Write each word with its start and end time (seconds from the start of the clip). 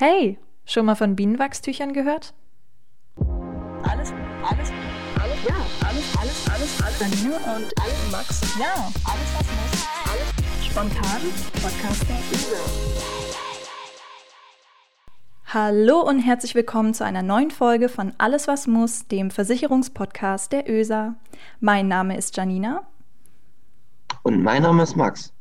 Hey, 0.00 0.38
schon 0.64 0.86
mal 0.86 0.94
von 0.94 1.16
Bienenwachstüchern 1.16 1.92
gehört? 1.92 2.32
Alles, 3.82 4.12
alles, 4.48 4.70
alles, 5.20 5.38
ja, 5.44 5.56
alles, 5.84 6.16
alles, 6.16 6.48
alles, 6.48 6.82
alles. 6.84 7.00
Janine 7.00 7.34
und 7.34 7.82
alles, 7.82 8.12
Max, 8.12 8.40
ja, 8.60 8.92
alles, 9.02 9.34
was 9.34 9.46
muss, 9.56 9.88
alles. 10.08 10.64
Spontan, 10.64 11.20
Podcast 11.60 12.08
der 12.08 12.16
Hallo 15.52 16.08
und 16.08 16.20
herzlich 16.20 16.54
willkommen 16.54 16.94
zu 16.94 17.04
einer 17.04 17.24
neuen 17.24 17.50
Folge 17.50 17.88
von 17.88 18.12
Alles 18.18 18.46
was 18.46 18.68
muss, 18.68 19.08
dem 19.08 19.32
Versicherungspodcast 19.32 20.52
der 20.52 20.70
ÖSA. 20.70 21.16
Mein 21.58 21.88
Name 21.88 22.16
ist 22.16 22.36
Janina. 22.36 22.86
Und 24.22 24.44
mein 24.44 24.62
Name 24.62 24.84
ist 24.84 24.94
Max. 24.94 25.32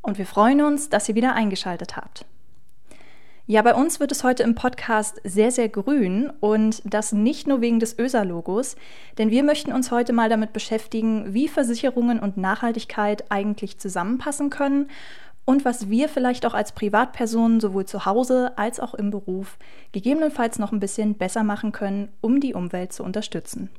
Und 0.00 0.16
wir 0.16 0.24
freuen 0.24 0.62
uns, 0.62 0.88
dass 0.88 1.10
ihr 1.10 1.14
wieder 1.14 1.34
eingeschaltet 1.34 1.98
habt. 1.98 2.24
Ja, 3.50 3.62
bei 3.62 3.74
uns 3.74 3.98
wird 3.98 4.12
es 4.12 4.24
heute 4.24 4.42
im 4.42 4.54
Podcast 4.54 5.22
sehr, 5.24 5.50
sehr 5.50 5.70
grün 5.70 6.30
und 6.40 6.82
das 6.84 7.12
nicht 7.12 7.46
nur 7.46 7.62
wegen 7.62 7.80
des 7.80 7.98
ÖSA-Logos, 7.98 8.76
denn 9.16 9.30
wir 9.30 9.42
möchten 9.42 9.72
uns 9.72 9.90
heute 9.90 10.12
mal 10.12 10.28
damit 10.28 10.52
beschäftigen, 10.52 11.32
wie 11.32 11.48
Versicherungen 11.48 12.20
und 12.20 12.36
Nachhaltigkeit 12.36 13.30
eigentlich 13.30 13.78
zusammenpassen 13.78 14.50
können 14.50 14.90
und 15.46 15.64
was 15.64 15.88
wir 15.88 16.10
vielleicht 16.10 16.44
auch 16.44 16.52
als 16.52 16.72
Privatpersonen 16.72 17.58
sowohl 17.58 17.86
zu 17.86 18.04
Hause 18.04 18.52
als 18.58 18.80
auch 18.80 18.92
im 18.92 19.10
Beruf 19.10 19.56
gegebenenfalls 19.92 20.58
noch 20.58 20.72
ein 20.72 20.80
bisschen 20.80 21.14
besser 21.14 21.42
machen 21.42 21.72
können, 21.72 22.10
um 22.20 22.40
die 22.40 22.52
Umwelt 22.52 22.92
zu 22.92 23.02
unterstützen. 23.02 23.70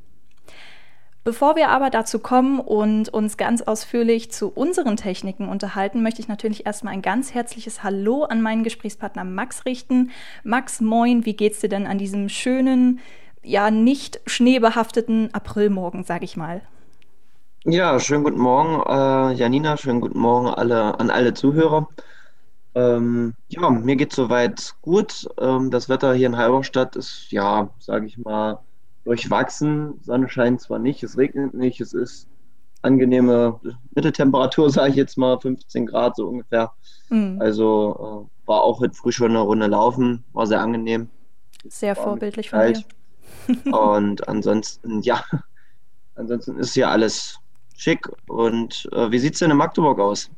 Bevor 1.29 1.55
wir 1.55 1.69
aber 1.69 1.91
dazu 1.91 2.17
kommen 2.17 2.59
und 2.59 3.09
uns 3.09 3.37
ganz 3.37 3.61
ausführlich 3.61 4.31
zu 4.31 4.47
unseren 4.47 4.97
Techniken 4.97 5.47
unterhalten, 5.47 6.01
möchte 6.01 6.21
ich 6.21 6.27
natürlich 6.27 6.65
erstmal 6.65 6.91
ein 6.91 7.03
ganz 7.03 7.35
herzliches 7.35 7.83
Hallo 7.83 8.23
an 8.23 8.41
meinen 8.41 8.63
Gesprächspartner 8.63 9.23
Max 9.25 9.63
richten. 9.63 10.09
Max, 10.43 10.81
moin, 10.81 11.27
wie 11.27 11.35
geht's 11.35 11.59
dir 11.59 11.69
denn 11.69 11.85
an 11.85 11.99
diesem 11.99 12.29
schönen, 12.29 12.99
ja 13.43 13.69
nicht 13.69 14.21
schneebehafteten 14.25 15.31
Aprilmorgen, 15.31 16.03
sag 16.03 16.23
ich 16.23 16.35
mal? 16.35 16.61
Ja, 17.63 17.99
schönen 17.99 18.23
guten 18.23 18.39
Morgen, 18.39 18.81
äh, 18.89 19.35
Janina, 19.35 19.77
schönen 19.77 20.01
guten 20.01 20.17
Morgen 20.17 20.47
alle, 20.47 20.99
an 20.99 21.11
alle 21.11 21.35
Zuhörer. 21.35 21.89
Ähm, 22.73 23.35
ja, 23.49 23.69
mir 23.69 23.97
geht 23.97 24.13
soweit 24.13 24.73
gut. 24.81 25.29
Ähm, 25.39 25.69
das 25.69 25.89
Wetter 25.89 26.11
hier 26.15 26.25
in 26.25 26.37
Halberstadt 26.37 26.95
ist, 26.95 27.27
ja, 27.29 27.69
sage 27.77 28.07
ich 28.07 28.17
mal, 28.17 28.57
durchwachsen. 29.09 29.99
Sonne 30.03 30.29
scheint 30.29 30.61
zwar 30.61 30.77
nicht, 30.77 31.01
es 31.01 31.17
regnet 31.17 31.55
nicht, 31.55 31.81
es 31.81 31.93
ist 31.93 32.27
angenehme 32.83 33.59
Mitteltemperatur, 33.95 34.69
sage 34.69 34.91
ich 34.91 34.95
jetzt 34.95 35.17
mal, 35.17 35.39
15 35.39 35.87
Grad 35.87 36.15
so 36.15 36.27
ungefähr. 36.27 36.71
Mhm. 37.09 37.41
Also 37.41 38.29
äh, 38.29 38.47
war 38.47 38.61
auch 38.61 38.79
heute 38.79 38.93
früh 38.93 39.11
schon 39.11 39.31
eine 39.31 39.39
Runde 39.39 39.65
laufen, 39.65 40.23
war 40.33 40.45
sehr 40.45 40.61
angenehm. 40.61 41.09
Sehr 41.67 41.97
war 41.97 42.03
vorbildlich 42.03 42.51
von 42.51 42.73
dir. 42.73 42.83
Und 43.75 44.27
ansonsten, 44.27 45.01
ja, 45.01 45.23
ansonsten 46.13 46.57
ist 46.57 46.75
hier 46.75 46.89
alles 46.89 47.39
schick. 47.75 48.07
Und 48.27 48.87
äh, 48.91 49.09
wie 49.09 49.17
sieht 49.17 49.33
es 49.33 49.39
denn 49.39 49.49
in 49.49 49.57
Magdeburg 49.57 49.99
aus? 49.99 50.29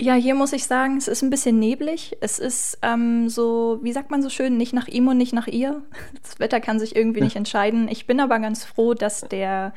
Ja, 0.00 0.14
hier 0.14 0.34
muss 0.34 0.52
ich 0.52 0.66
sagen, 0.66 0.96
es 0.96 1.06
ist 1.06 1.22
ein 1.22 1.30
bisschen 1.30 1.58
neblig. 1.60 2.16
Es 2.20 2.40
ist 2.40 2.78
ähm, 2.82 3.28
so, 3.28 3.78
wie 3.82 3.92
sagt 3.92 4.10
man 4.10 4.22
so 4.22 4.28
schön, 4.28 4.56
nicht 4.56 4.72
nach 4.72 4.88
ihm 4.88 5.06
und 5.06 5.16
nicht 5.16 5.32
nach 5.32 5.46
ihr. 5.46 5.82
Das 6.22 6.40
Wetter 6.40 6.60
kann 6.60 6.80
sich 6.80 6.96
irgendwie 6.96 7.20
nicht 7.20 7.36
entscheiden. 7.36 7.86
Ich 7.88 8.06
bin 8.06 8.18
aber 8.18 8.40
ganz 8.40 8.64
froh, 8.64 8.94
dass 8.94 9.20
der 9.20 9.72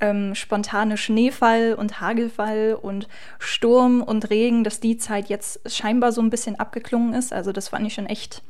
ähm, 0.00 0.34
spontane 0.34 0.96
Schneefall 0.96 1.74
und 1.74 2.00
Hagelfall 2.00 2.78
und 2.80 3.08
Sturm 3.38 4.02
und 4.02 4.30
Regen, 4.30 4.64
dass 4.64 4.80
die 4.80 4.96
Zeit 4.96 5.28
jetzt 5.28 5.60
scheinbar 5.70 6.12
so 6.12 6.22
ein 6.22 6.30
bisschen 6.30 6.58
abgeklungen 6.58 7.12
ist. 7.12 7.32
Also 7.32 7.52
das 7.52 7.68
fand 7.68 7.86
ich 7.86 7.94
schon 7.94 8.06
echt 8.06 8.42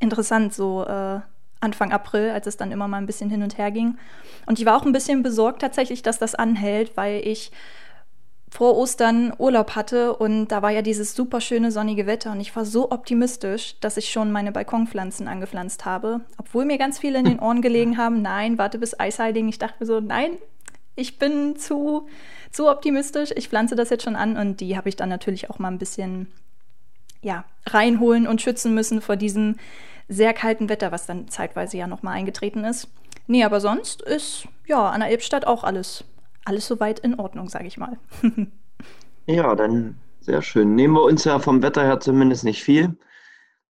interessant, 0.00 0.54
so 0.54 0.84
äh, 0.84 1.20
Anfang 1.60 1.92
April, 1.92 2.30
als 2.30 2.46
es 2.46 2.56
dann 2.56 2.72
immer 2.72 2.88
mal 2.88 2.98
ein 2.98 3.06
bisschen 3.06 3.28
hin 3.28 3.42
und 3.42 3.58
her 3.58 3.70
ging. 3.70 3.98
Und 4.46 4.58
ich 4.58 4.64
war 4.64 4.76
auch 4.76 4.86
ein 4.86 4.92
bisschen 4.92 5.22
besorgt 5.22 5.60
tatsächlich, 5.60 6.02
dass 6.02 6.18
das 6.18 6.34
anhält, 6.34 6.96
weil 6.96 7.20
ich 7.26 7.50
vor 8.56 8.78
Ostern 8.78 9.34
Urlaub 9.36 9.76
hatte 9.76 10.16
und 10.16 10.48
da 10.48 10.62
war 10.62 10.70
ja 10.70 10.80
dieses 10.80 11.14
super 11.14 11.42
schöne 11.42 11.70
sonnige 11.70 12.06
Wetter 12.06 12.32
und 12.32 12.40
ich 12.40 12.56
war 12.56 12.64
so 12.64 12.90
optimistisch, 12.90 13.78
dass 13.80 13.98
ich 13.98 14.10
schon 14.10 14.32
meine 14.32 14.50
Balkonpflanzen 14.50 15.28
angepflanzt 15.28 15.84
habe, 15.84 16.22
obwohl 16.38 16.64
mir 16.64 16.78
ganz 16.78 16.98
viele 16.98 17.18
in 17.18 17.26
den 17.26 17.38
Ohren 17.38 17.60
gelegen 17.60 17.98
haben, 17.98 18.22
nein, 18.22 18.56
warte 18.56 18.78
bis 18.78 18.98
Eisheiling. 18.98 19.46
Ich 19.50 19.58
dachte 19.58 19.74
mir 19.80 19.84
so, 19.84 20.00
nein, 20.00 20.38
ich 20.94 21.18
bin 21.18 21.56
zu, 21.56 22.08
zu 22.50 22.70
optimistisch, 22.70 23.30
ich 23.36 23.50
pflanze 23.50 23.76
das 23.76 23.90
jetzt 23.90 24.04
schon 24.04 24.16
an 24.16 24.38
und 24.38 24.62
die 24.62 24.74
habe 24.74 24.88
ich 24.88 24.96
dann 24.96 25.10
natürlich 25.10 25.50
auch 25.50 25.58
mal 25.58 25.68
ein 25.68 25.78
bisschen 25.78 26.32
ja, 27.20 27.44
reinholen 27.66 28.26
und 28.26 28.40
schützen 28.40 28.72
müssen 28.72 29.02
vor 29.02 29.16
diesem 29.16 29.56
sehr 30.08 30.32
kalten 30.32 30.70
Wetter, 30.70 30.92
was 30.92 31.04
dann 31.04 31.28
zeitweise 31.28 31.76
ja 31.76 31.86
nochmal 31.86 32.14
eingetreten 32.14 32.64
ist. 32.64 32.88
Nee, 33.26 33.44
aber 33.44 33.60
sonst 33.60 34.00
ist 34.00 34.48
ja 34.66 34.88
an 34.88 35.00
der 35.00 35.10
Elbstadt 35.10 35.46
auch 35.46 35.62
alles 35.62 36.04
alles 36.46 36.66
soweit 36.66 37.00
in 37.00 37.18
Ordnung, 37.18 37.48
sage 37.48 37.66
ich 37.66 37.76
mal. 37.76 37.98
ja, 39.26 39.54
dann 39.54 39.98
sehr 40.20 40.42
schön. 40.42 40.74
Nehmen 40.74 40.94
wir 40.94 41.04
uns 41.04 41.24
ja 41.24 41.38
vom 41.38 41.62
Wetter 41.62 41.82
her 41.82 42.00
zumindest 42.00 42.44
nicht 42.44 42.62
viel. 42.62 42.96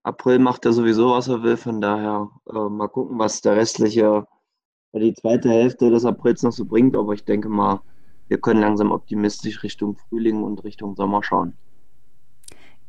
April 0.04 0.40
macht 0.40 0.66
er 0.66 0.74
sowieso, 0.74 1.12
was 1.12 1.28
er 1.28 1.44
will. 1.44 1.58
Von 1.58 1.82
daher 1.82 2.30
äh, 2.50 2.70
mal 2.70 2.90
gucken, 2.90 3.18
was 3.20 3.42
der 3.42 3.56
restliche, 3.56 4.28
die 4.94 5.14
zweite 5.14 5.50
Hälfte 5.50 5.90
des 5.90 6.06
Aprils 6.06 6.44
noch 6.44 6.52
so 6.52 6.66
bringt. 6.66 6.96
Aber 6.98 7.14
ich 7.14 7.26
denke 7.26 7.50
mal, 7.50 7.82
wir 8.28 8.40
können 8.40 8.62
langsam 8.62 8.92
optimistisch 8.92 9.64
Richtung 9.64 9.96
Frühling 9.96 10.44
und 10.44 10.64
Richtung 10.64 10.96
Sommer 10.96 11.24
schauen. 11.24 11.58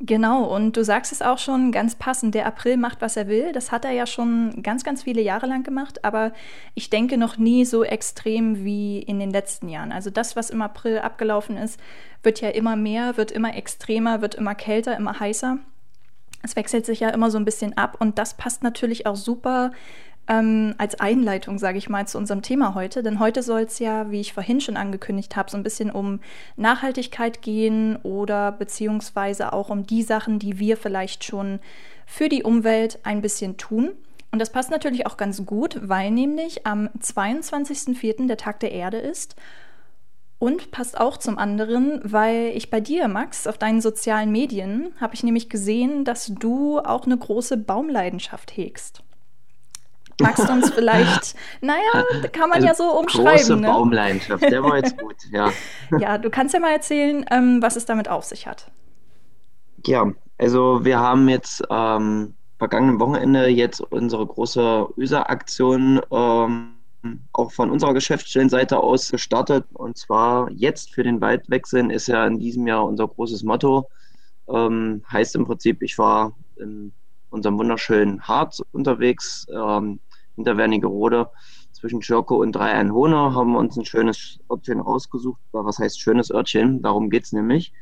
Genau, 0.00 0.44
und 0.44 0.76
du 0.76 0.82
sagst 0.82 1.12
es 1.12 1.22
auch 1.22 1.38
schon 1.38 1.70
ganz 1.70 1.94
passend, 1.94 2.34
der 2.34 2.46
April 2.46 2.76
macht, 2.76 3.00
was 3.00 3.16
er 3.16 3.28
will. 3.28 3.52
Das 3.52 3.70
hat 3.70 3.84
er 3.84 3.92
ja 3.92 4.06
schon 4.06 4.62
ganz, 4.62 4.82
ganz 4.82 5.04
viele 5.04 5.22
Jahre 5.22 5.46
lang 5.46 5.62
gemacht, 5.62 6.04
aber 6.04 6.32
ich 6.74 6.90
denke 6.90 7.16
noch 7.16 7.38
nie 7.38 7.64
so 7.64 7.84
extrem 7.84 8.64
wie 8.64 8.98
in 8.98 9.20
den 9.20 9.30
letzten 9.30 9.68
Jahren. 9.68 9.92
Also 9.92 10.10
das, 10.10 10.34
was 10.34 10.50
im 10.50 10.62
April 10.62 10.98
abgelaufen 10.98 11.56
ist, 11.56 11.78
wird 12.22 12.40
ja 12.40 12.48
immer 12.50 12.74
mehr, 12.74 13.16
wird 13.16 13.30
immer 13.30 13.56
extremer, 13.56 14.20
wird 14.20 14.34
immer 14.34 14.54
kälter, 14.54 14.96
immer 14.96 15.20
heißer. 15.20 15.58
Es 16.42 16.56
wechselt 16.56 16.84
sich 16.84 17.00
ja 17.00 17.10
immer 17.10 17.30
so 17.30 17.38
ein 17.38 17.44
bisschen 17.44 17.76
ab 17.78 17.96
und 18.00 18.18
das 18.18 18.34
passt 18.36 18.62
natürlich 18.62 19.06
auch 19.06 19.16
super 19.16 19.70
ähm, 20.28 20.74
als 20.78 20.98
Einleitung, 21.00 21.58
sage 21.58 21.78
ich 21.78 21.88
mal, 21.88 22.06
zu 22.06 22.18
unserem 22.18 22.42
Thema 22.42 22.74
heute. 22.74 23.02
Denn 23.02 23.18
heute 23.18 23.42
soll 23.42 23.62
es 23.62 23.78
ja, 23.78 24.10
wie 24.10 24.20
ich 24.20 24.32
vorhin 24.32 24.60
schon 24.60 24.76
angekündigt 24.76 25.36
habe, 25.36 25.50
so 25.50 25.56
ein 25.56 25.62
bisschen 25.62 25.90
um 25.90 26.20
Nachhaltigkeit 26.56 27.42
gehen 27.42 27.96
oder 28.02 28.52
beziehungsweise 28.52 29.52
auch 29.52 29.70
um 29.70 29.86
die 29.86 30.02
Sachen, 30.02 30.38
die 30.38 30.58
wir 30.58 30.76
vielleicht 30.76 31.24
schon 31.24 31.60
für 32.06 32.28
die 32.28 32.42
Umwelt 32.42 32.98
ein 33.04 33.22
bisschen 33.22 33.56
tun. 33.56 33.92
Und 34.30 34.40
das 34.40 34.50
passt 34.50 34.70
natürlich 34.70 35.06
auch 35.06 35.16
ganz 35.16 35.46
gut, 35.46 35.78
weil 35.82 36.10
nämlich 36.10 36.66
am 36.66 36.88
22.04. 37.00 38.26
der 38.26 38.36
Tag 38.36 38.58
der 38.60 38.72
Erde 38.72 38.98
ist. 38.98 39.36
Und 40.40 40.72
passt 40.72 40.98
auch 40.98 41.16
zum 41.16 41.38
anderen, 41.38 42.00
weil 42.02 42.50
ich 42.54 42.68
bei 42.68 42.80
dir, 42.80 43.06
Max, 43.06 43.46
auf 43.46 43.58
deinen 43.58 43.80
sozialen 43.80 44.32
Medien 44.32 44.92
habe 45.00 45.14
ich 45.14 45.22
nämlich 45.22 45.48
gesehen, 45.48 46.04
dass 46.04 46.26
du 46.26 46.80
auch 46.80 47.06
eine 47.06 47.16
große 47.16 47.56
Baumleidenschaft 47.56 48.56
hegst. 48.56 49.03
Magst 50.20 50.48
du 50.48 50.52
uns 50.52 50.70
vielleicht, 50.70 51.34
naja, 51.60 52.04
kann 52.32 52.48
man 52.48 52.64
also 52.64 52.66
ja 52.66 52.74
so 52.74 52.98
umschreiben. 52.98 53.36
Große 53.36 53.56
ne? 53.56 53.66
Baumleidenschaft, 53.66 54.42
der 54.42 54.62
war 54.62 54.76
jetzt 54.76 54.96
gut, 54.96 55.16
ja. 55.30 55.50
Ja, 55.98 56.18
du 56.18 56.30
kannst 56.30 56.54
ja 56.54 56.60
mal 56.60 56.72
erzählen, 56.72 57.24
ähm, 57.30 57.60
was 57.60 57.76
es 57.76 57.84
damit 57.84 58.08
auf 58.08 58.24
sich 58.24 58.46
hat. 58.46 58.70
Ja, 59.86 60.10
also 60.38 60.84
wir 60.84 60.98
haben 60.98 61.28
jetzt 61.28 61.62
ähm, 61.70 62.34
vergangenen 62.58 63.00
Wochenende 63.00 63.48
jetzt 63.48 63.80
unsere 63.80 64.26
große 64.26 64.88
ÜSA-Aktion 64.96 66.00
ähm, 66.10 66.74
auch 67.32 67.52
von 67.52 67.70
unserer 67.70 67.94
Geschäftsstellenseite 67.94 68.78
aus 68.78 69.10
gestartet. 69.10 69.66
Und 69.74 69.98
zwar 69.98 70.50
jetzt 70.50 70.94
für 70.94 71.02
den 71.02 71.20
Waldwechseln 71.20 71.90
ist 71.90 72.06
ja 72.06 72.26
in 72.26 72.38
diesem 72.38 72.66
Jahr 72.66 72.86
unser 72.86 73.08
großes 73.08 73.42
Motto. 73.42 73.88
Ähm, 74.48 75.02
heißt 75.10 75.34
im 75.36 75.44
Prinzip, 75.44 75.82
ich 75.82 75.98
war 75.98 76.32
in 76.56 76.92
unserem 77.34 77.58
wunderschönen 77.58 78.22
Harz 78.22 78.62
unterwegs, 78.72 79.46
ähm, 79.52 79.98
hinter 80.36 80.56
Wernigerode 80.56 81.28
zwischen 81.72 82.00
Schirko 82.00 82.36
und 82.36 82.52
Drei-Einhohner 82.52 83.34
haben 83.34 83.52
wir 83.52 83.58
uns 83.58 83.76
ein 83.76 83.84
schönes 83.84 84.38
Örtchen 84.50 84.80
rausgesucht. 84.80 85.40
Was 85.52 85.78
heißt 85.78 86.00
schönes 86.00 86.30
Örtchen? 86.30 86.80
Darum 86.80 87.10
geht 87.10 87.24
es 87.24 87.32
nämlich. 87.32 87.72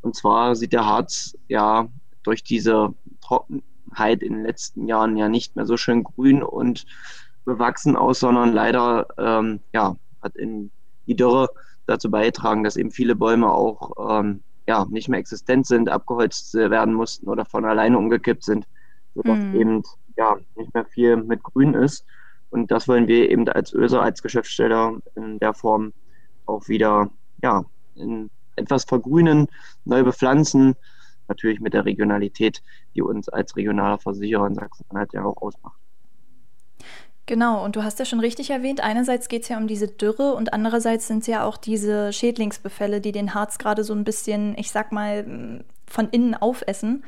Und 0.00 0.14
zwar 0.16 0.54
sieht 0.54 0.72
der 0.72 0.86
Harz 0.86 1.36
ja 1.48 1.88
durch 2.22 2.42
diese 2.42 2.94
Trockenheit 3.20 4.22
in 4.22 4.34
den 4.34 4.44
letzten 4.44 4.86
Jahren 4.86 5.16
ja 5.16 5.28
nicht 5.28 5.56
mehr 5.56 5.66
so 5.66 5.76
schön 5.76 6.04
grün 6.04 6.42
und 6.42 6.86
bewachsen 7.44 7.96
aus, 7.96 8.20
sondern 8.20 8.52
leider 8.52 9.08
ähm, 9.18 9.60
ja, 9.74 9.96
hat 10.22 10.36
in 10.36 10.70
die 11.06 11.16
Dürre 11.16 11.48
dazu 11.86 12.10
beigetragen, 12.10 12.62
dass 12.62 12.76
eben 12.76 12.92
viele 12.92 13.16
Bäume 13.16 13.52
auch 13.52 14.20
ähm, 14.20 14.42
ja, 14.66 14.86
nicht 14.88 15.08
mehr 15.08 15.18
existent 15.18 15.66
sind, 15.66 15.88
abgeholzt 15.88 16.54
werden 16.54 16.94
mussten 16.94 17.28
oder 17.28 17.44
von 17.44 17.64
alleine 17.64 17.98
umgekippt 17.98 18.44
sind 18.44 18.66
sodass 19.22 19.38
mhm. 19.38 19.60
eben 19.60 19.82
ja 20.16 20.36
nicht 20.56 20.72
mehr 20.74 20.84
viel 20.84 21.16
mit 21.16 21.42
Grün 21.42 21.74
ist. 21.74 22.04
Und 22.50 22.70
das 22.70 22.88
wollen 22.88 23.06
wir 23.06 23.30
eben 23.30 23.48
als 23.48 23.72
ÖSA, 23.72 24.00
als 24.00 24.22
Geschäftssteller 24.22 24.98
in 25.14 25.38
der 25.38 25.54
Form 25.54 25.92
auch 26.46 26.68
wieder 26.68 27.10
ja, 27.42 27.64
in 27.94 28.30
etwas 28.56 28.84
vergrünen, 28.84 29.46
neu 29.84 30.02
bepflanzen, 30.02 30.74
natürlich 31.28 31.60
mit 31.60 31.74
der 31.74 31.84
Regionalität, 31.84 32.62
die 32.94 33.02
uns 33.02 33.28
als 33.28 33.56
regionaler 33.56 33.98
Versicherer 33.98 34.46
in 34.46 34.54
Sachsen-Anhalt 34.54 35.12
ja 35.12 35.24
auch 35.24 35.40
ausmacht. 35.40 35.78
Genau, 37.26 37.64
und 37.64 37.76
du 37.76 37.84
hast 37.84 38.00
ja 38.00 38.04
schon 38.04 38.18
richtig 38.18 38.50
erwähnt, 38.50 38.80
einerseits 38.80 39.28
geht 39.28 39.42
es 39.42 39.48
ja 39.48 39.58
um 39.58 39.68
diese 39.68 39.86
Dürre 39.86 40.34
und 40.34 40.52
andererseits 40.52 41.06
sind 41.06 41.20
es 41.20 41.28
ja 41.28 41.44
auch 41.44 41.56
diese 41.56 42.12
Schädlingsbefälle, 42.12 43.00
die 43.00 43.12
den 43.12 43.34
Harz 43.34 43.58
gerade 43.58 43.84
so 43.84 43.94
ein 43.94 44.02
bisschen, 44.02 44.58
ich 44.58 44.72
sag 44.72 44.90
mal, 44.90 45.62
von 45.86 46.08
innen 46.10 46.34
aufessen, 46.34 47.04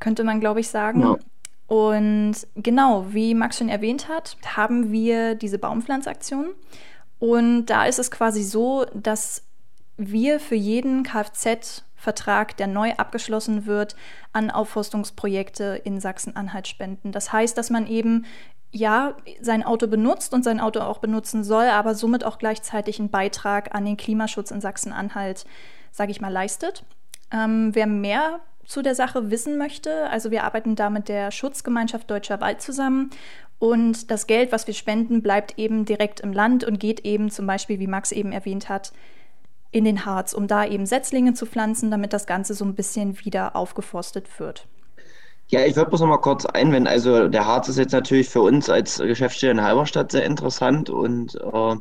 könnte 0.00 0.24
man, 0.24 0.40
glaube 0.40 0.60
ich, 0.60 0.68
sagen. 0.68 1.02
Ja. 1.02 1.18
Und 1.72 2.34
genau, 2.54 3.06
wie 3.14 3.32
Max 3.32 3.56
schon 3.56 3.70
erwähnt 3.70 4.06
hat, 4.06 4.36
haben 4.44 4.92
wir 4.92 5.34
diese 5.34 5.58
Baumpflanzaktion. 5.58 6.50
Und 7.18 7.64
da 7.64 7.86
ist 7.86 7.98
es 7.98 8.10
quasi 8.10 8.42
so, 8.42 8.84
dass 8.92 9.44
wir 9.96 10.38
für 10.38 10.54
jeden 10.54 11.02
Kfz-Vertrag, 11.02 12.58
der 12.58 12.66
neu 12.66 12.92
abgeschlossen 12.98 13.64
wird, 13.64 13.96
an 14.34 14.50
Aufforstungsprojekte 14.50 15.80
in 15.82 15.98
Sachsen-Anhalt 15.98 16.68
spenden. 16.68 17.10
Das 17.10 17.32
heißt, 17.32 17.56
dass 17.56 17.70
man 17.70 17.86
eben 17.86 18.26
ja 18.70 19.16
sein 19.40 19.62
Auto 19.62 19.86
benutzt 19.86 20.34
und 20.34 20.44
sein 20.44 20.60
Auto 20.60 20.80
auch 20.80 20.98
benutzen 20.98 21.42
soll, 21.42 21.68
aber 21.68 21.94
somit 21.94 22.22
auch 22.22 22.36
gleichzeitig 22.36 22.98
einen 22.98 23.08
Beitrag 23.08 23.74
an 23.74 23.86
den 23.86 23.96
Klimaschutz 23.96 24.50
in 24.50 24.60
Sachsen-Anhalt, 24.60 25.46
sage 25.90 26.10
ich 26.10 26.20
mal, 26.20 26.30
leistet. 26.30 26.84
Ähm, 27.30 27.74
wer 27.74 27.86
mehr 27.86 28.40
zu 28.66 28.82
der 28.82 28.94
Sache 28.94 29.30
wissen 29.30 29.58
möchte, 29.58 30.08
also 30.10 30.30
wir 30.30 30.44
arbeiten 30.44 30.76
da 30.76 30.90
mit 30.90 31.08
der 31.08 31.30
Schutzgemeinschaft 31.30 32.10
Deutscher 32.10 32.40
Wald 32.40 32.60
zusammen 32.62 33.10
und 33.58 34.10
das 34.10 34.26
Geld, 34.26 34.50
was 34.50 34.66
wir 34.66 34.74
spenden, 34.74 35.22
bleibt 35.22 35.58
eben 35.58 35.84
direkt 35.84 36.20
im 36.20 36.32
Land 36.32 36.64
und 36.64 36.80
geht 36.80 37.04
eben 37.04 37.30
zum 37.30 37.46
Beispiel, 37.46 37.78
wie 37.78 37.86
Max 37.86 38.10
eben 38.10 38.32
erwähnt 38.32 38.68
hat, 38.68 38.92
in 39.70 39.84
den 39.84 40.04
Harz, 40.04 40.32
um 40.32 40.46
da 40.46 40.66
eben 40.66 40.84
Setzlinge 40.84 41.34
zu 41.34 41.46
pflanzen, 41.46 41.90
damit 41.90 42.12
das 42.12 42.26
Ganze 42.26 42.54
so 42.54 42.64
ein 42.64 42.74
bisschen 42.74 43.24
wieder 43.24 43.56
aufgeforstet 43.56 44.40
wird. 44.40 44.66
Ja, 45.48 45.64
ich 45.64 45.76
würde 45.76 45.90
bloß 45.90 46.00
noch 46.00 46.08
mal 46.08 46.18
kurz 46.18 46.46
einwenden. 46.46 46.86
Also 46.86 47.28
der 47.28 47.46
Harz 47.46 47.68
ist 47.68 47.78
jetzt 47.78 47.92
natürlich 47.92 48.28
für 48.28 48.40
uns 48.42 48.68
als 48.68 48.98
Geschäftsstelle 48.98 49.52
in 49.52 49.62
Halberstadt 49.62 50.10
sehr 50.10 50.24
interessant 50.24 50.90
und 50.90 51.34
äh, 51.36 51.76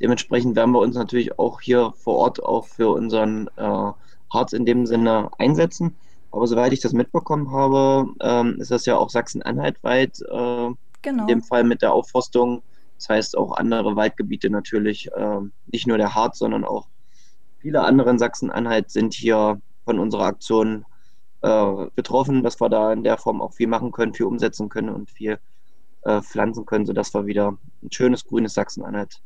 dementsprechend 0.00 0.54
werden 0.54 0.72
wir 0.72 0.80
uns 0.80 0.96
natürlich 0.96 1.38
auch 1.38 1.60
hier 1.60 1.94
vor 1.96 2.16
Ort 2.16 2.42
auch 2.42 2.66
für 2.66 2.90
unseren 2.90 3.48
äh, 3.56 3.92
Harz 4.32 4.52
in 4.52 4.66
dem 4.66 4.86
Sinne 4.86 5.30
einsetzen. 5.38 5.96
Aber 6.32 6.46
soweit 6.46 6.72
ich 6.72 6.80
das 6.80 6.94
mitbekommen 6.94 7.52
habe, 7.52 8.06
ähm, 8.20 8.56
ist 8.58 8.70
das 8.70 8.86
ja 8.86 8.96
auch 8.96 9.10
Sachsen-Anhalt 9.10 9.82
weit, 9.84 10.18
äh, 10.20 10.70
genau. 11.02 11.22
in 11.22 11.26
dem 11.26 11.42
Fall 11.42 11.62
mit 11.62 11.82
der 11.82 11.92
Aufforstung. 11.92 12.62
Das 12.96 13.10
heißt 13.10 13.36
auch 13.36 13.52
andere 13.52 13.96
Waldgebiete 13.96 14.48
natürlich, 14.48 15.12
äh, 15.12 15.40
nicht 15.66 15.86
nur 15.86 15.98
der 15.98 16.14
Harz, 16.14 16.38
sondern 16.38 16.64
auch 16.64 16.88
viele 17.58 17.82
andere 17.82 18.10
in 18.10 18.18
Sachsen-Anhalt 18.18 18.90
sind 18.90 19.12
hier 19.12 19.60
von 19.84 19.98
unserer 19.98 20.24
Aktion 20.24 20.86
äh, 21.42 21.86
betroffen, 21.94 22.42
dass 22.42 22.60
wir 22.60 22.70
da 22.70 22.92
in 22.92 23.04
der 23.04 23.18
Form 23.18 23.42
auch 23.42 23.52
viel 23.52 23.66
machen 23.66 23.92
können, 23.92 24.14
viel 24.14 24.26
umsetzen 24.26 24.68
können 24.68 24.88
und 24.88 25.10
viel 25.10 25.38
äh, 26.02 26.22
pflanzen 26.22 26.64
können, 26.64 26.86
sodass 26.86 27.12
wir 27.12 27.26
wieder 27.26 27.58
ein 27.82 27.92
schönes 27.92 28.24
grünes 28.24 28.54
Sachsen-Anhalt 28.54 29.20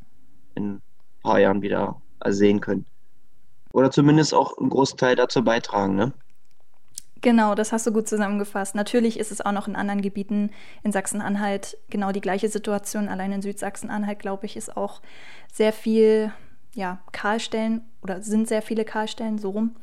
in 0.56 0.74
ein 0.74 0.82
paar 1.22 1.38
Jahren 1.38 1.62
wieder 1.62 2.00
sehen 2.26 2.60
können. 2.60 2.86
Oder 3.72 3.90
zumindest 3.90 4.34
auch 4.34 4.58
einen 4.58 4.70
Großteil 4.70 5.16
dazu 5.16 5.44
beitragen. 5.44 5.94
Ne? 5.94 6.12
Genau, 7.26 7.56
das 7.56 7.72
hast 7.72 7.84
du 7.84 7.92
gut 7.92 8.06
zusammengefasst. 8.06 8.76
Natürlich 8.76 9.18
ist 9.18 9.32
es 9.32 9.40
auch 9.40 9.50
noch 9.50 9.66
in 9.66 9.74
anderen 9.74 10.00
Gebieten 10.00 10.52
in 10.84 10.92
Sachsen-Anhalt 10.92 11.76
genau 11.90 12.12
die 12.12 12.20
gleiche 12.20 12.48
Situation. 12.48 13.08
Allein 13.08 13.32
in 13.32 13.42
Südsachsen-Anhalt, 13.42 14.20
glaube 14.20 14.46
ich, 14.46 14.56
ist 14.56 14.76
auch 14.76 15.00
sehr 15.52 15.72
viel 15.72 16.32
ja, 16.72 17.00
Kahlstellen 17.10 17.82
oder 18.00 18.22
sind 18.22 18.46
sehr 18.46 18.62
viele 18.62 18.84
Kahlstellen 18.84 19.38
so 19.38 19.50
rum. 19.50 19.74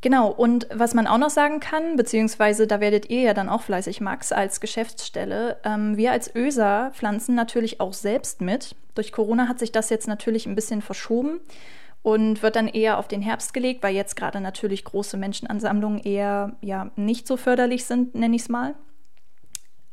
Genau, 0.00 0.28
und 0.28 0.66
was 0.74 0.92
man 0.92 1.06
auch 1.06 1.18
noch 1.18 1.30
sagen 1.30 1.60
kann, 1.60 1.94
beziehungsweise 1.94 2.66
da 2.66 2.80
werdet 2.80 3.08
ihr 3.08 3.20
ja 3.20 3.32
dann 3.32 3.48
auch 3.48 3.62
fleißig, 3.62 4.00
Max, 4.00 4.32
als 4.32 4.60
Geschäftsstelle, 4.60 5.58
ähm, 5.62 5.96
wir 5.96 6.10
als 6.10 6.34
ÖSA 6.34 6.90
pflanzen 6.90 7.36
natürlich 7.36 7.80
auch 7.80 7.92
selbst 7.92 8.40
mit. 8.40 8.74
Durch 8.96 9.12
Corona 9.12 9.46
hat 9.46 9.60
sich 9.60 9.70
das 9.70 9.88
jetzt 9.88 10.08
natürlich 10.08 10.46
ein 10.46 10.56
bisschen 10.56 10.82
verschoben 10.82 11.38
und 12.02 12.42
wird 12.42 12.56
dann 12.56 12.68
eher 12.68 12.98
auf 12.98 13.08
den 13.08 13.22
Herbst 13.22 13.54
gelegt, 13.54 13.82
weil 13.82 13.94
jetzt 13.94 14.16
gerade 14.16 14.40
natürlich 14.40 14.84
große 14.84 15.16
Menschenansammlungen 15.16 16.00
eher 16.00 16.56
ja 16.60 16.90
nicht 16.96 17.26
so 17.26 17.36
förderlich 17.36 17.84
sind, 17.84 18.14
nenne 18.14 18.36
ich 18.36 18.42
es 18.42 18.48
mal. 18.48 18.74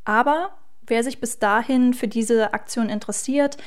Aber 0.05 0.51
wer 0.87 1.03
sich 1.03 1.19
bis 1.19 1.39
dahin 1.39 1.93
für 1.93 2.07
diese 2.07 2.53
Aktion 2.53 2.89
interessiert 2.89 3.57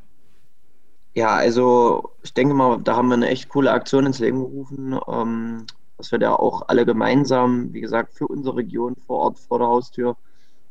Ja, 1.14 1.34
also 1.34 2.14
ich 2.22 2.32
denke 2.32 2.54
mal, 2.54 2.80
da 2.82 2.96
haben 2.96 3.08
wir 3.08 3.14
eine 3.14 3.28
echt 3.28 3.50
coole 3.50 3.70
Aktion 3.70 4.06
ins 4.06 4.18
Leben 4.18 4.38
gerufen, 4.38 4.98
ähm, 5.06 5.66
dass 5.98 6.10
wir 6.10 6.18
da 6.18 6.34
auch 6.34 6.68
alle 6.68 6.86
gemeinsam, 6.86 7.72
wie 7.74 7.82
gesagt, 7.82 8.14
für 8.14 8.26
unsere 8.26 8.56
Region 8.56 8.96
vor 9.06 9.18
Ort, 9.18 9.38
vor 9.38 9.58
der 9.58 9.68
Haustür 9.68 10.16